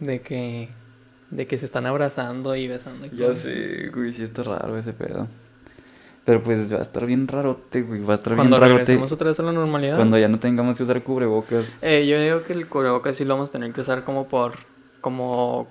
de 0.00 0.20
que, 0.20 0.68
de 1.30 1.46
que 1.46 1.56
se 1.58 1.64
están 1.66 1.86
abrazando 1.86 2.56
y 2.56 2.66
besando. 2.68 3.06
y 3.06 3.16
Ya 3.16 3.32
sé, 3.32 3.90
güey, 3.94 4.12
sí 4.12 4.22
está 4.24 4.42
raro 4.42 4.76
ese 4.76 4.92
pedo. 4.92 5.28
Pero 6.24 6.42
pues 6.42 6.72
va 6.74 6.78
a 6.78 6.82
estar 6.82 7.06
bien 7.06 7.28
rarote, 7.28 7.82
güey. 7.82 8.02
Va 8.02 8.14
a 8.14 8.16
estar 8.16 8.34
Cuando 8.34 8.56
bien 8.56 8.60
rarote. 8.60 8.78
regresemos 8.80 9.12
otra 9.12 9.28
vez 9.28 9.38
a 9.38 9.44
la 9.44 9.52
normalidad. 9.52 9.94
Cuando 9.96 10.18
ya 10.18 10.28
no 10.28 10.40
tengamos 10.40 10.76
que 10.76 10.82
usar 10.82 11.02
cubrebocas. 11.04 11.66
Eh, 11.82 12.04
yo 12.08 12.20
digo 12.20 12.42
que 12.42 12.52
el 12.52 12.66
cubrebocas 12.66 13.16
sí 13.16 13.24
lo 13.24 13.34
vamos 13.34 13.50
a 13.50 13.52
tener 13.52 13.72
que 13.72 13.80
usar 13.80 14.04
como 14.04 14.26
por 14.26 14.54
como 15.00 15.68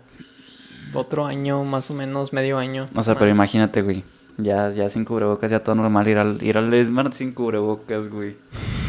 otro 0.95 1.25
año, 1.25 1.63
más 1.63 1.89
o 1.91 1.93
menos, 1.93 2.33
medio 2.33 2.57
año. 2.57 2.85
O 2.95 3.03
sea, 3.03 3.15
pero 3.17 3.29
imagínate, 3.31 3.81
güey. 3.81 4.03
Ya, 4.37 4.69
ya 4.71 4.89
sin 4.89 5.05
cubrebocas, 5.05 5.49
ya 5.49 5.63
todo 5.63 5.75
normal. 5.75 6.07
Ir 6.07 6.17
al, 6.17 6.43
ir 6.43 6.57
al 6.57 6.83
Smart 6.85 7.13
sin 7.13 7.31
cubrebocas, 7.31 8.09
güey. 8.09 8.35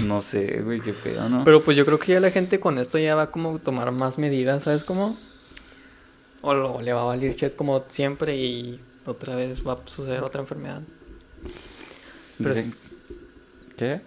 No 0.07 0.21
sé, 0.21 0.61
güey, 0.63 0.81
qué 0.81 0.93
pedo, 0.93 1.29
¿no? 1.29 1.45
Pero 1.45 1.63
pues 1.63 1.77
yo 1.77 1.85
creo 1.87 1.99
que 2.01 2.13
ya 2.13 2.21
la 2.21 2.31
gente 2.31 2.59
con 2.59 2.79
esto 2.79 2.99
ya 2.99 3.15
va 3.15 3.31
como 3.31 3.55
a 3.55 3.59
tomar 3.59 3.93
más 3.93 4.19
medidas, 4.19 4.65
¿sabes 4.65 4.83
cómo? 4.83 5.17
O 6.43 6.53
lo- 6.53 6.81
le 6.83 6.93
va 6.93 7.03
a 7.03 7.05
valer 7.05 7.37
como 7.55 7.85
siempre 7.89 8.37
y 8.37 8.81
otra 9.07 9.37
vez 9.37 9.65
va 9.67 9.75
a 9.75 9.79
suceder 9.85 10.23
otra 10.25 10.41
enfermedad. 10.41 10.83
pero 12.43 12.55
¿Qué? 13.77 14.01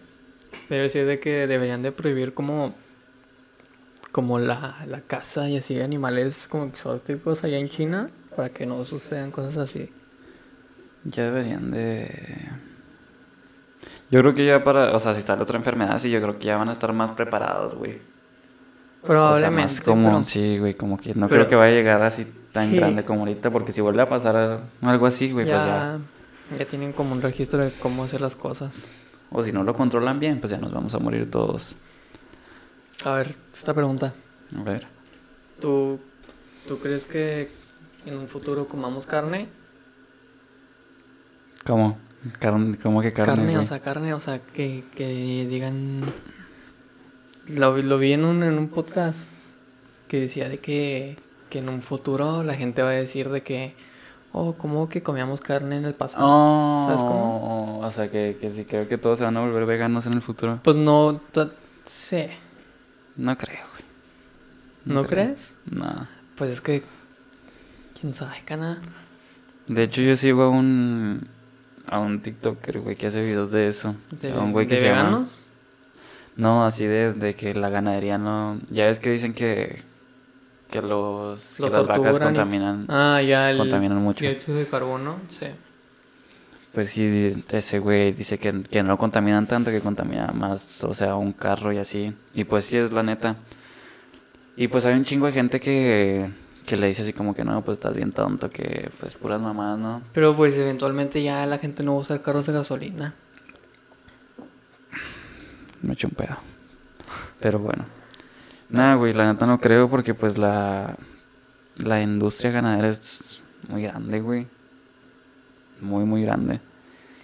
Debe 0.69 0.81
decir 0.83 1.05
de 1.05 1.19
que 1.19 1.47
deberían 1.47 1.81
de 1.81 1.91
prohibir 1.91 2.33
como 2.33 2.75
como 4.11 4.39
la, 4.39 4.77
la 4.87 5.01
caza 5.01 5.49
y 5.49 5.57
así 5.57 5.75
de 5.75 5.83
animales 5.83 6.47
como 6.47 6.65
exóticos 6.65 7.43
allá 7.43 7.57
en 7.57 7.69
China 7.69 8.09
para 8.35 8.49
que 8.49 8.65
no 8.65 8.83
sucedan 8.85 9.31
cosas 9.31 9.57
así. 9.57 9.91
Ya 11.05 11.23
deberían 11.25 11.71
de... 11.71 12.49
Yo 14.11 14.21
creo 14.21 14.33
que 14.33 14.45
ya 14.45 14.63
para... 14.63 14.95
O 14.95 14.99
sea, 14.99 15.13
si 15.13 15.21
sale 15.21 15.41
otra 15.43 15.57
enfermedad, 15.57 15.97
sí, 15.99 16.09
yo 16.09 16.21
creo 16.21 16.37
que 16.39 16.45
ya 16.47 16.57
van 16.57 16.69
a 16.69 16.71
estar 16.71 16.91
más 16.93 17.11
preparados, 17.11 17.75
güey. 17.75 17.91
O 17.93 17.95
sea, 17.95 19.07
Probablemente. 19.07 19.61
más 19.61 19.81
como... 19.81 20.09
pero- 20.09 20.23
Sí, 20.25 20.57
güey, 20.57 20.73
como 20.73 20.97
que 20.97 21.13
no 21.13 21.27
pero- 21.27 21.41
creo 21.41 21.47
que 21.49 21.55
vaya 21.55 21.73
a 21.73 21.75
llegar 21.75 22.01
así 22.01 22.25
tan 22.51 22.69
Sí. 22.71 22.75
grande 22.77 23.05
como 23.05 23.21
ahorita. 23.21 23.51
Porque 23.51 23.71
si 23.71 23.81
vuelve 23.81 24.01
a 24.01 24.09
pasar 24.09 24.63
algo 24.81 25.05
así, 25.05 25.31
güey, 25.31 25.45
pues 25.45 25.63
ya, 25.63 25.99
ya 26.57 26.65
tienen 26.65 26.91
como 26.93 27.13
un 27.13 27.21
registro 27.21 27.59
de 27.59 27.71
cómo 27.79 28.03
hacer 28.03 28.21
las 28.21 28.35
cosas. 28.35 28.91
O 29.31 29.43
si 29.43 29.51
no 29.51 29.63
lo 29.63 29.75
controlan 29.75 30.19
bien, 30.19 30.39
pues 30.39 30.49
ya 30.51 30.57
nos 30.57 30.73
vamos 30.73 30.93
a 30.95 30.99
morir 30.99 31.29
todos. 31.29 31.77
A 33.05 33.13
ver, 33.13 33.27
esta 33.51 33.73
pregunta. 33.73 34.13
A 34.57 34.63
ver. 34.63 34.87
¿Tú, 35.59 35.99
¿Tú 36.67 36.79
crees 36.79 37.05
que 37.05 37.49
en 38.05 38.17
un 38.17 38.27
futuro 38.27 38.67
comamos 38.67 39.07
carne? 39.07 39.47
¿Cómo? 41.65 41.97
Carne, 42.39 42.77
¿Cómo 42.81 43.01
que 43.01 43.13
carne, 43.13 43.33
Carne, 43.35 43.51
güey? 43.53 43.63
o 43.63 43.65
sea, 43.65 43.79
carne, 43.79 44.13
o 44.13 44.19
sea, 44.19 44.39
que, 44.39 44.83
que 44.95 45.47
digan... 45.49 46.01
Lo, 47.47 47.73
vi- 47.73 47.81
lo 47.81 47.97
vi 47.97 48.13
en 48.13 48.25
un, 48.25 48.43
en 48.43 48.57
un 48.57 48.67
podcast 48.67 49.27
que 50.07 50.19
decía 50.21 50.49
de 50.49 50.59
que, 50.59 51.15
que 51.49 51.59
en 51.59 51.69
un 51.69 51.81
futuro 51.81 52.43
la 52.43 52.55
gente 52.55 52.81
va 52.81 52.89
a 52.89 52.93
decir 52.93 53.29
de 53.29 53.41
que, 53.43 53.75
oh, 54.33 54.53
¿cómo 54.53 54.89
que 54.89 55.01
comíamos 55.01 55.39
carne 55.41 55.77
en 55.77 55.85
el 55.85 55.93
pasado? 55.95 56.25
Oh, 56.27 56.83
¿Sabes 56.85 57.01
cómo? 57.01 57.79
no, 57.81 57.87
o 57.87 57.91
sea, 57.91 58.09
que, 58.11 58.37
que 58.39 58.51
sí 58.51 58.65
creo 58.65 58.87
que 58.87 58.97
todos 58.97 59.17
se 59.19 59.23
van 59.23 59.37
a 59.37 59.41
volver 59.41 59.65
veganos 59.65 60.05
en 60.05 60.13
el 60.13 60.21
futuro. 60.21 60.59
Pues 60.63 60.75
no, 60.75 61.21
sí. 61.85 62.25
No 63.15 63.37
creo, 63.37 63.59
güey. 63.71 63.83
¿No 64.85 65.05
creo. 65.05 65.25
crees? 65.25 65.57
No. 65.69 66.07
Pues 66.35 66.51
es 66.51 66.61
que, 66.61 66.83
quién 67.99 68.13
sabe, 68.13 68.37
cana. 68.45 68.81
De 69.67 69.83
hecho, 69.83 70.01
yo 70.01 70.15
sigo 70.15 70.43
a 70.43 70.49
un, 70.49 71.27
a 71.87 71.99
un 71.99 72.21
TikToker, 72.21 72.79
güey, 72.79 72.95
que 72.95 73.07
hace 73.07 73.21
videos 73.21 73.51
de 73.51 73.67
eso. 73.67 73.95
¿De, 74.21 74.31
a 74.31 74.39
un 74.39 74.51
güey 74.51 74.67
que 74.67 74.75
de 74.75 74.81
se 74.81 74.87
llama- 74.87 75.03
veganos? 75.09 75.41
No, 76.37 76.65
así 76.65 76.85
de, 76.85 77.13
de 77.13 77.35
que 77.35 77.53
la 77.53 77.69
ganadería 77.69 78.17
no... 78.17 78.59
Ya 78.69 78.85
ves 78.85 78.99
que 78.99 79.09
dicen 79.11 79.33
que, 79.33 79.83
que, 80.71 80.81
los, 80.81 81.55
que 81.57 81.69
las 81.69 81.85
vacas 81.85 82.15
y- 82.15 82.19
contaminan, 82.19 82.85
Ah, 82.87 83.21
ya 83.21 83.51
el 83.51 83.57
contaminan 83.57 83.97
mucho. 83.97 84.23
dióxido 84.25 84.57
de 84.57 84.65
carbono, 84.65 85.17
sí. 85.27 85.47
Pues 86.73 86.91
sí, 86.91 87.43
ese 87.51 87.79
güey 87.79 88.11
dice 88.11 88.37
que, 88.37 88.61
que 88.63 88.83
no 88.83 88.97
contaminan 88.97 89.47
tanto, 89.47 89.71
que 89.71 89.81
contamina 89.81 90.27
más, 90.27 90.83
o 90.83 90.93
sea, 90.93 91.15
un 91.15 91.33
carro 91.33 91.73
y 91.73 91.77
así. 91.77 92.13
Y 92.33 92.43
pues 92.43 92.65
sí, 92.65 92.77
es 92.77 92.91
la 92.91 93.01
neta. 93.01 93.37
Y 94.55 94.67
pues 94.67 94.85
hay 94.85 94.93
un 94.93 95.03
chingo 95.03 95.25
de 95.25 95.31
gente 95.31 95.59
que, 95.59 96.29
que 96.65 96.77
le 96.77 96.87
dice 96.87 97.01
así 97.01 97.13
como 97.13 97.33
que 97.33 97.43
no, 97.43 97.63
pues 97.63 97.77
estás 97.77 97.95
bien 97.95 98.11
tonto, 98.11 98.49
que 98.49 98.91
pues 98.99 99.15
puras 99.15 99.41
mamadas, 99.41 99.79
¿no? 99.79 100.01
Pero 100.13 100.35
pues 100.35 100.55
eventualmente 100.55 101.23
ya 101.23 101.45
la 101.45 101.57
gente 101.57 101.83
no 101.83 101.93
va 101.93 101.97
a 101.97 102.01
usar 102.01 102.21
carros 102.21 102.45
de 102.45 102.53
gasolina. 102.53 103.15
Me 105.81 105.93
eché 105.93 106.07
un 106.07 106.13
pedo. 106.13 106.37
Pero 107.39 107.59
bueno. 107.59 107.85
Nada, 108.69 108.95
güey, 108.95 109.13
la 109.13 109.31
neta 109.31 109.47
no 109.47 109.59
creo 109.59 109.89
porque 109.89 110.13
pues 110.13 110.37
la, 110.37 110.95
la 111.77 112.01
industria 112.01 112.51
ganadera 112.51 112.89
es 112.89 113.41
muy 113.67 113.81
grande, 113.81 114.19
güey. 114.21 114.47
Muy, 115.81 116.05
muy 116.05 116.23
grande. 116.23 116.59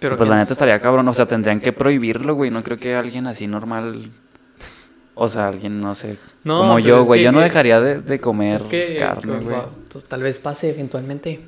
Pero 0.00 0.16
pues 0.16 0.28
la 0.28 0.36
neta 0.36 0.52
estaría 0.52 0.78
cabrón, 0.80 1.08
o 1.08 1.14
sea, 1.14 1.26
tendrían 1.26 1.60
que 1.60 1.72
prohibirlo, 1.72 2.34
güey. 2.34 2.50
No 2.50 2.62
creo 2.62 2.78
que 2.78 2.94
alguien 2.94 3.26
así 3.26 3.46
normal... 3.46 4.10
O 5.18 5.28
sea, 5.28 5.46
alguien, 5.46 5.80
no 5.80 5.94
sé, 5.94 6.18
No, 6.44 6.58
como 6.58 6.72
pues 6.74 6.84
yo, 6.84 7.00
es 7.00 7.06
güey. 7.06 7.20
que- 7.20 7.24
Yo 7.24 7.32
no 7.32 7.40
dejaría 7.40 7.80
de, 7.80 8.02
de 8.02 8.20
comer 8.20 8.56
Es 8.56 8.66
que 8.66 8.96
carne, 8.98 9.38
que- 9.38 9.44
güey. 9.46 9.56
pues, 9.90 10.04
tal 10.04 10.22
vez 10.22 10.38
pase 10.38 10.68
eventualmente. 10.68 11.40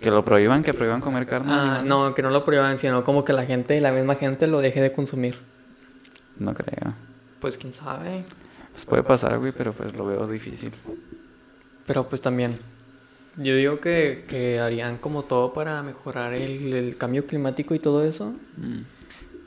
Que 0.00 0.10
lo 0.10 0.24
prohíban, 0.24 0.64
que 0.64 0.74
prohíban 0.74 1.00
comer 1.00 1.24
carne. 1.24 1.52
Ah, 1.52 1.82
no, 1.86 2.12
que 2.12 2.22
no 2.22 2.30
lo 2.30 2.44
prueban, 2.44 2.76
sino 2.76 3.04
como 3.04 3.24
que 3.24 3.32
la 3.32 3.46
gente, 3.46 3.80
la 3.80 3.92
misma 3.92 4.16
gente 4.16 4.48
lo 4.48 4.60
deje 4.60 4.80
de 4.82 4.90
consumir. 4.90 5.36
No 6.40 6.52
creo. 6.54 6.92
Pues 7.38 7.56
quién 7.56 7.72
sabe. 7.72 8.24
Pues 8.72 8.84
puede 8.84 9.04
pasar, 9.04 9.38
güey, 9.38 9.52
pero 9.52 9.72
pues 9.72 9.94
lo 9.96 10.04
veo 10.06 10.26
difícil. 10.26 10.72
Pero 11.86 12.08
pues 12.08 12.20
también, 12.20 12.58
yo 13.36 13.56
digo 13.56 13.80
que, 13.80 14.24
que 14.28 14.60
harían 14.60 14.96
como 14.98 15.22
todo 15.24 15.52
para 15.52 15.82
mejorar 15.82 16.34
el, 16.34 16.72
el 16.74 16.96
cambio 16.96 17.26
climático 17.26 17.74
y 17.74 17.78
todo 17.78 18.04
eso. 18.04 18.32
Mm. 18.56 18.82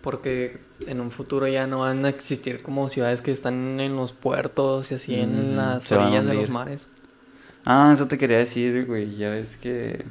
Porque 0.02 0.60
en 0.86 1.02
un 1.02 1.12
futuro 1.12 1.48
ya 1.48 1.68
no 1.68 1.80
van 1.80 2.06
a 2.06 2.10
existir 2.10 2.62
como 2.62 2.88
ciudades 2.90 3.22
que 3.22 3.32
están 3.32 3.80
en 3.80 3.96
los 3.96 4.14
puertos 4.14 4.92
y 4.92 4.96
así 4.96 5.16
en 5.16 5.48
Ujú, 5.48 5.56
las 5.58 5.92
orillas 5.92 6.26
de 6.26 6.34
los 6.34 6.50
mares. 6.50 6.88
Ah, 7.66 7.92
eso 7.94 8.08
te 8.08 8.18
quería 8.18 8.38
decir, 8.38 8.86
güey. 8.86 9.16
Ya 9.18 9.30
ves 9.30 9.58
que, 9.58 10.06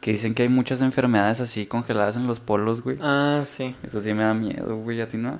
que 0.00 0.12
dicen 0.12 0.34
que 0.34 0.42
hay 0.42 0.48
muchas 0.48 0.82
enfermedades 0.82 1.40
así 1.40 1.66
congeladas 1.66 2.16
en 2.16 2.26
los 2.26 2.40
polos, 2.40 2.82
güey. 2.82 2.98
Ah, 3.00 3.42
sí. 3.44 3.76
Eso 3.84 4.00
sí 4.00 4.12
me 4.14 4.24
da 4.24 4.34
miedo, 4.34 4.76
güey. 4.78 5.00
¿A 5.00 5.06
ti 5.06 5.16
no? 5.16 5.34
O 5.34 5.36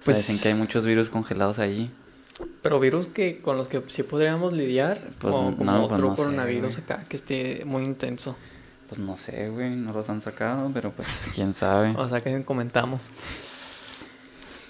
sea, 0.00 0.14
Pues- 0.14 0.16
dicen 0.16 0.40
que 0.40 0.48
hay 0.48 0.54
muchos 0.54 0.84
virus 0.86 1.08
congelados 1.08 1.58
ahí. 1.60 1.90
Pero 2.62 2.80
virus 2.80 3.06
que 3.06 3.40
con 3.40 3.56
los 3.56 3.68
que 3.68 3.82
sí 3.86 4.02
podríamos 4.02 4.52
lidiar, 4.52 5.00
Pues 5.18 5.34
o 5.34 5.50
no, 5.50 5.56
como 5.56 5.88
pues 5.88 5.92
otro 5.92 6.08
no 6.08 6.16
sé, 6.16 6.22
coronavirus 6.22 6.78
acá 6.78 7.04
que 7.08 7.16
esté 7.16 7.64
muy 7.64 7.84
intenso. 7.84 8.36
Pues 8.88 9.00
no 9.00 9.16
sé, 9.16 9.48
güey. 9.48 9.70
No 9.70 9.92
los 9.92 10.08
han 10.10 10.20
sacado, 10.20 10.70
pero 10.72 10.92
pues 10.92 11.30
quién 11.34 11.52
sabe. 11.52 11.94
O 11.96 12.08
sea 12.08 12.20
que 12.20 12.44
comentamos. 12.44 13.08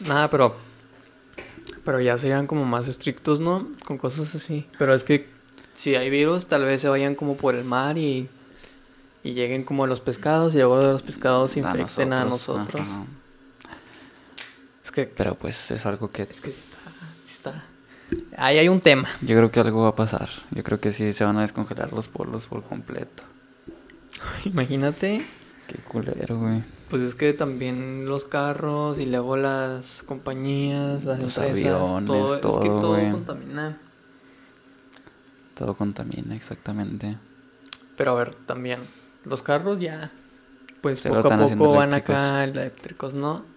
Nada, 0.01 0.31
pero. 0.31 0.57
Pero 1.85 2.01
ya 2.01 2.19
serían 2.19 2.47
como 2.47 2.65
más 2.65 2.89
estrictos, 2.89 3.41
¿no? 3.41 3.69
Con 3.85 3.99
cosas 3.99 4.35
así. 4.35 4.67
Pero 4.79 4.95
es 4.95 5.05
que 5.05 5.29
si 5.75 5.95
hay 5.95 6.11
virus, 6.11 6.47
tal 6.47 6.65
vez 6.65 6.81
se 6.81 6.89
vayan 6.89 7.15
como 7.15 7.37
por 7.37 7.55
el 7.55 7.65
mar 7.65 7.99
y. 7.99 8.29
Y 9.23 9.35
lleguen 9.35 9.65
como 9.65 9.85
a 9.85 9.87
los 9.89 10.01
pescados 10.01 10.55
y 10.55 10.59
luego 10.59 10.79
de 10.79 10.93
los 10.93 11.03
pescados 11.03 11.51
se 11.51 11.61
A 11.61 11.77
infecten 11.77 12.13
a 12.13 12.25
nosotros. 12.25 12.89
Es 14.85 14.93
que. 14.93 15.07
Pero 15.07 15.35
pues 15.35 15.73
es 15.73 15.85
algo 15.85 16.09
que 16.09 16.23
Es 16.23 16.41
que 16.41 16.53
sí 16.53 16.61
está. 16.61 16.86
Está. 17.27 17.65
Ahí 18.37 18.59
hay 18.59 18.69
un 18.69 18.81
tema. 18.81 19.09
yo 19.21 19.37
creo 19.37 19.51
que 19.51 19.61
algo 19.61 19.83
va 19.83 19.89
a 19.91 19.97
pasar. 19.97 20.29
Yo 20.53 20.63
creo 20.63 20.81
que 20.81 20.93
sí 20.93 21.13
se 21.13 21.25
van 21.25 21.37
a 21.39 21.41
descongelar 21.43 21.93
los 21.93 22.09
polos 22.09 22.47
por 22.47 22.63
completo. 22.63 23.25
Imagínate. 24.45 25.25
Qué 25.67 25.79
culero, 25.79 26.39
güey. 26.39 26.63
Pues 26.89 27.03
es 27.03 27.17
que 27.17 27.33
también 27.33 28.07
los 28.07 28.25
carros 28.25 29.01
y 29.01 29.07
luego 29.07 29.37
las 29.37 30.05
compañías, 30.05 31.05
las 31.05 31.19
Los 31.19 31.37
empresas, 31.39 31.81
aviones, 31.81 32.07
todo, 32.07 32.27
es 32.27 32.35
que 32.35 32.69
todo, 32.69 32.81
todo 32.81 32.93
güey. 32.93 33.11
contamina. 33.11 33.79
Todo 35.55 35.75
contamina, 35.75 36.37
exactamente. 36.37 37.19
Pero 37.97 38.13
a 38.13 38.15
ver, 38.15 38.35
también, 38.35 38.81
los 39.25 39.43
carros 39.43 39.81
ya, 39.81 40.13
pues 40.81 41.01
Se 41.01 41.09
lo 41.09 41.23
poco 41.23 41.35
a 41.35 41.49
poco 41.49 41.73
van 41.73 41.95
acá 41.95 42.45
eléctricos, 42.45 43.15
¿no? 43.17 43.56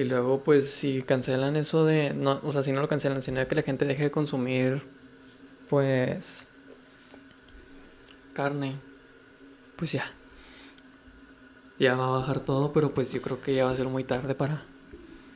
Y 0.00 0.04
luego, 0.06 0.42
pues, 0.42 0.70
si 0.70 1.02
cancelan 1.02 1.56
eso 1.56 1.84
de, 1.84 2.14
no, 2.14 2.40
o 2.42 2.52
sea, 2.52 2.62
si 2.62 2.72
no 2.72 2.80
lo 2.80 2.88
cancelan, 2.88 3.20
sino 3.20 3.46
que 3.46 3.54
la 3.54 3.60
gente 3.60 3.84
deje 3.84 4.04
de 4.04 4.10
consumir, 4.10 4.82
pues, 5.68 6.46
carne, 8.32 8.76
pues 9.76 9.92
ya. 9.92 10.10
Ya 11.78 11.96
va 11.96 12.06
a 12.06 12.18
bajar 12.18 12.40
todo, 12.40 12.72
pero 12.72 12.94
pues 12.94 13.12
yo 13.12 13.20
creo 13.20 13.42
que 13.42 13.54
ya 13.54 13.66
va 13.66 13.72
a 13.72 13.76
ser 13.76 13.88
muy 13.88 14.02
tarde 14.04 14.34
para 14.34 14.62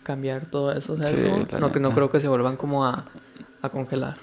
cambiar 0.02 0.46
todo 0.46 0.72
eso, 0.72 0.96
¿sabes? 0.96 1.10
Sí, 1.10 1.58
no, 1.60 1.70
que 1.70 1.78
no 1.78 1.90
creo 1.90 2.08
que 2.08 2.22
se 2.22 2.28
vuelvan 2.28 2.56
como 2.56 2.86
a, 2.86 3.04
a 3.60 3.68
congelar. 3.68 4.16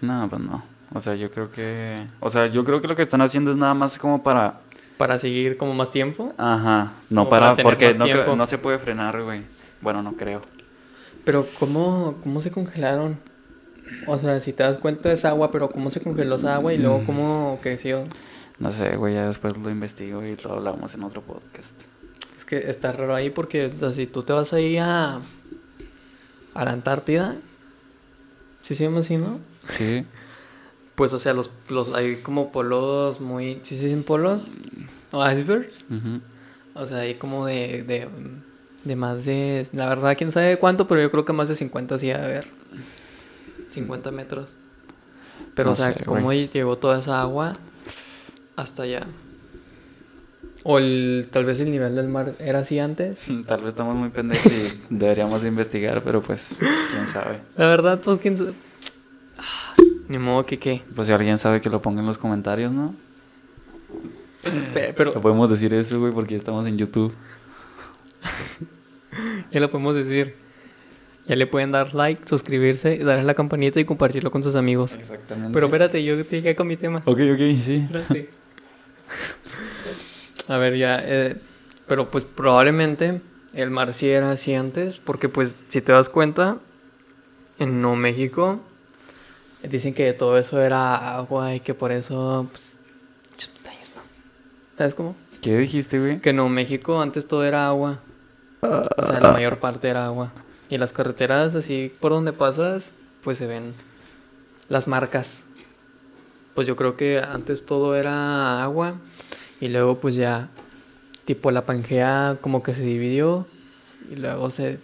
No, 0.00 0.30
pues 0.30 0.40
no. 0.40 0.64
O 0.94 1.00
sea, 1.00 1.14
yo 1.14 1.30
creo 1.30 1.52
que... 1.52 2.08
O 2.20 2.30
sea, 2.30 2.46
yo 2.46 2.64
creo 2.64 2.80
que 2.80 2.88
lo 2.88 2.96
que 2.96 3.02
están 3.02 3.20
haciendo 3.20 3.50
es 3.50 3.58
nada 3.58 3.74
más 3.74 3.98
como 3.98 4.22
para... 4.22 4.60
Para 5.02 5.18
seguir 5.18 5.56
como 5.56 5.74
más 5.74 5.90
tiempo. 5.90 6.32
Ajá. 6.38 6.92
No 7.10 7.28
para 7.28 7.54
porque 7.56 7.90
creo- 7.90 8.36
no 8.36 8.46
se 8.46 8.56
puede 8.58 8.78
frenar, 8.78 9.20
güey. 9.20 9.42
Bueno, 9.80 10.00
no 10.00 10.12
creo. 10.12 10.40
Pero 11.24 11.44
¿cómo, 11.58 12.18
cómo 12.22 12.40
se 12.40 12.52
congelaron? 12.52 13.18
O 14.06 14.16
sea, 14.16 14.38
si 14.38 14.52
te 14.52 14.62
das 14.62 14.76
cuenta 14.76 15.10
es 15.12 15.24
agua, 15.24 15.50
pero 15.50 15.70
¿cómo 15.70 15.90
se 15.90 16.00
congeló 16.00 16.36
esa 16.36 16.54
agua 16.54 16.72
y 16.72 16.78
luego 16.78 17.00
Mm. 17.00 17.04
cómo 17.06 17.58
creció? 17.60 18.04
No 18.60 18.70
sé, 18.70 18.94
güey. 18.96 19.14
Ya 19.14 19.26
después 19.26 19.56
lo 19.56 19.70
investigo 19.70 20.22
y 20.24 20.36
lo 20.36 20.52
hablamos 20.52 20.94
en 20.94 21.02
otro 21.02 21.20
podcast. 21.20 21.74
Es 22.36 22.44
que 22.44 22.58
está 22.70 22.92
raro 22.92 23.12
ahí 23.16 23.30
porque 23.30 23.64
o 23.64 23.68
sea, 23.70 23.90
si 23.90 24.06
tú 24.06 24.22
te 24.22 24.32
vas 24.32 24.52
ahí 24.52 24.78
a, 24.78 25.16
a 26.54 26.64
la 26.64 26.70
Antártida, 26.70 27.34
¿sí 28.60 28.76
se 28.76 28.84
llama 28.84 29.00
así, 29.00 29.16
no? 29.16 29.40
Sí. 29.68 30.04
Pues 30.94 31.12
o 31.14 31.18
sea, 31.18 31.32
los, 31.32 31.50
los 31.68 31.92
hay 31.94 32.16
como 32.16 32.52
polos 32.52 33.20
muy... 33.20 33.60
¿Sí 33.62 33.78
se 33.78 33.86
dicen 33.86 34.04
polos? 34.04 34.44
¿O 35.10 35.28
icebergs? 35.28 35.84
O 36.74 36.84
sea, 36.86 36.98
hay 36.98 37.14
como 37.14 37.46
de, 37.46 37.82
de, 37.82 38.08
de 38.84 38.96
más 38.96 39.24
de... 39.24 39.66
La 39.72 39.88
verdad, 39.88 40.16
quién 40.16 40.30
sabe 40.32 40.58
cuánto, 40.58 40.86
pero 40.86 41.00
yo 41.00 41.10
creo 41.10 41.24
que 41.24 41.32
más 41.32 41.48
de 41.48 41.54
50 41.54 41.98
sí 41.98 42.08
debe 42.08 42.22
haber. 42.22 42.46
50 43.70 44.10
metros. 44.10 44.56
Pero, 45.54 45.68
No 45.70 45.72
o 45.72 45.74
sea, 45.76 45.92
sé, 45.94 46.04
¿cómo 46.04 46.22
güey. 46.22 46.48
llegó 46.48 46.76
toda 46.76 46.98
esa 46.98 47.20
agua 47.20 47.54
hasta 48.56 48.82
allá? 48.84 49.06
O 50.64 50.78
el, 50.78 51.28
tal 51.30 51.44
vez 51.44 51.58
el 51.60 51.70
nivel 51.72 51.96
del 51.96 52.08
mar 52.08 52.34
era 52.38 52.60
así 52.60 52.78
antes. 52.78 53.26
Tal 53.46 53.60
vez 53.62 53.68
estamos 53.70 53.96
muy 53.96 54.10
pendejos 54.10 54.52
y 54.52 54.80
deberíamos 54.90 55.42
de 55.42 55.48
investigar, 55.48 56.02
pero 56.04 56.22
pues, 56.22 56.58
quién 56.60 57.06
sabe. 57.08 57.40
La 57.56 57.66
verdad, 57.66 58.00
pues 58.00 58.18
quién 58.20 58.36
sabe. 58.36 58.52
Ni 60.12 60.18
modo 60.18 60.44
que 60.44 60.58
qué. 60.58 60.82
Pues 60.94 61.06
si 61.08 61.14
alguien 61.14 61.38
sabe 61.38 61.62
que 61.62 61.70
lo 61.70 61.80
ponga 61.80 62.00
en 62.00 62.06
los 62.06 62.18
comentarios, 62.18 62.70
¿no? 62.70 62.94
Pe- 64.74 64.92
Pero 64.94 65.14
No 65.14 65.20
podemos 65.22 65.48
decir 65.48 65.72
eso, 65.72 65.98
güey, 65.98 66.12
porque 66.12 66.32
ya 66.32 66.36
estamos 66.36 66.66
en 66.66 66.76
YouTube. 66.76 67.14
ya 69.50 69.60
lo 69.60 69.70
podemos 69.70 69.96
decir. 69.96 70.34
Ya 71.26 71.36
le 71.36 71.46
pueden 71.46 71.70
dar 71.70 71.94
like, 71.94 72.28
suscribirse, 72.28 72.98
darle 72.98 73.24
la 73.24 73.32
campanita 73.34 73.80
y 73.80 73.84
compartirlo 73.86 74.30
con 74.30 74.42
sus 74.42 74.54
amigos. 74.54 74.92
Exactamente. 74.92 75.54
Pero 75.54 75.66
espérate, 75.68 76.04
yo 76.04 76.22
te 76.26 76.36
dije 76.36 76.54
con 76.56 76.66
mi 76.66 76.76
tema. 76.76 76.98
Ok, 77.06 77.20
ok, 77.32 77.38
sí. 77.56 77.76
Espérate. 77.86 78.28
A 80.48 80.56
ver, 80.58 80.76
ya. 80.76 81.00
eh, 81.02 81.36
pero 81.86 82.10
pues 82.10 82.24
probablemente 82.24 83.20
el 83.54 83.70
mar 83.70 83.94
sí 83.94 84.08
era 84.08 84.32
así 84.32 84.52
antes. 84.52 84.98
Porque 85.00 85.28
pues 85.30 85.64
si 85.68 85.80
te 85.80 85.92
das 85.92 86.08
cuenta, 86.08 86.58
en 87.58 87.80
Nuevo 87.80 87.96
México 87.96 88.60
dicen 89.68 89.94
que 89.94 90.12
todo 90.12 90.38
eso 90.38 90.60
era 90.60 91.16
agua 91.16 91.54
y 91.54 91.60
que 91.60 91.74
por 91.74 91.92
eso... 91.92 92.48
Pues, 92.50 92.76
¿no? 93.94 94.02
¿Sabes 94.76 94.94
cómo? 94.94 95.16
¿Qué 95.40 95.56
dijiste, 95.58 95.98
güey? 95.98 96.20
Que 96.20 96.30
en 96.30 96.36
Nuevo 96.36 96.48
México 96.48 97.00
antes 97.00 97.26
todo 97.26 97.44
era 97.44 97.66
agua. 97.66 98.00
O 98.60 99.06
sea, 99.06 99.20
la 99.20 99.32
mayor 99.32 99.58
parte 99.58 99.88
era 99.88 100.06
agua. 100.06 100.32
Y 100.68 100.78
las 100.78 100.92
carreteras 100.92 101.54
así 101.54 101.92
por 102.00 102.12
donde 102.12 102.32
pasas, 102.32 102.92
pues 103.22 103.38
se 103.38 103.46
ven 103.46 103.74
las 104.68 104.86
marcas. 104.86 105.42
Pues 106.54 106.66
yo 106.66 106.76
creo 106.76 106.96
que 106.96 107.18
antes 107.20 107.66
todo 107.66 107.96
era 107.96 108.62
agua 108.62 108.94
y 109.60 109.68
luego 109.68 109.98
pues 109.98 110.14
ya 110.14 110.48
tipo 111.24 111.50
la 111.50 111.66
Pangea 111.66 112.36
como 112.40 112.62
que 112.62 112.74
se 112.74 112.82
dividió 112.82 113.46
y 114.10 114.16
luego 114.16 114.50
se... 114.50 114.78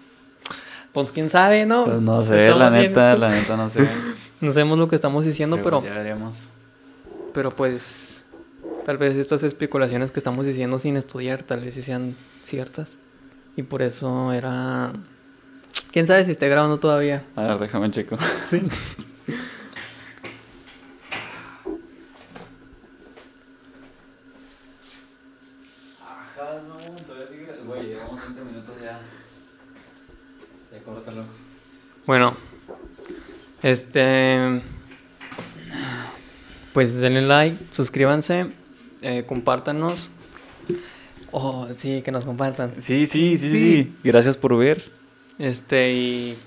Pues 0.92 1.12
quién 1.12 1.30
sabe, 1.30 1.66
¿no? 1.66 1.84
Pues 1.84 2.00
no 2.00 2.22
sé, 2.22 2.50
la 2.50 2.70
neta, 2.70 3.16
la 3.16 3.30
neta 3.30 3.56
no 3.56 3.68
sé. 3.68 3.88
No 4.40 4.52
sabemos 4.52 4.78
lo 4.78 4.88
que 4.88 4.94
estamos 4.94 5.24
diciendo, 5.24 5.58
pero, 5.62 5.82
ya 5.82 5.92
veremos. 5.94 6.48
pero 7.34 7.50
pues 7.50 8.22
tal 8.84 8.96
vez 8.96 9.16
estas 9.16 9.42
especulaciones 9.42 10.12
que 10.12 10.20
estamos 10.20 10.46
diciendo 10.46 10.78
sin 10.78 10.96
estudiar, 10.96 11.42
tal 11.42 11.64
vez 11.64 11.74
sí 11.74 11.82
sean 11.82 12.14
ciertas. 12.42 12.98
Y 13.56 13.62
por 13.64 13.82
eso 13.82 14.32
era... 14.32 14.92
¿Quién 15.92 16.06
sabe 16.06 16.22
si 16.24 16.30
esté 16.30 16.48
grabando 16.48 16.78
todavía? 16.78 17.24
A 17.34 17.42
ver, 17.42 17.58
déjame 17.58 17.90
checo. 17.90 18.16
Sí. 18.44 18.62
Ajá, 26.00 26.62
no, 26.68 26.76
todavía 27.04 27.26
sigue. 27.28 27.46
Güey, 27.66 27.86
llevamos 27.88 28.20
20 28.22 28.44
minutos 28.44 28.74
ya. 28.80 29.00
Ya 30.72 30.84
córtalo. 30.84 31.24
Bueno, 32.06 32.36
este. 33.62 34.60
Pues 36.72 37.00
denle 37.00 37.22
like, 37.22 37.58
suscríbanse, 37.70 38.46
eh, 39.02 39.24
compártanos. 39.26 40.10
Oh, 41.30 41.68
sí, 41.76 42.02
que 42.02 42.10
nos 42.12 42.24
compartan. 42.24 42.74
Sí, 42.78 43.06
sí, 43.06 43.36
sí, 43.36 43.48
Sí. 43.48 43.58
sí. 43.58 43.96
Gracias 44.04 44.36
por 44.36 44.56
ver. 44.56 44.90
Este, 45.38 45.92
y. 45.92 46.38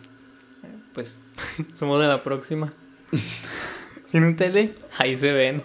Pues, 0.93 1.21
somos 1.73 2.01
de 2.01 2.07
la 2.07 2.23
próxima. 2.23 2.73
¿Tiene 4.11 4.27
un 4.27 4.35
tele? 4.35 4.73
Ahí 4.97 5.15
se 5.15 5.31
ven. 5.31 5.63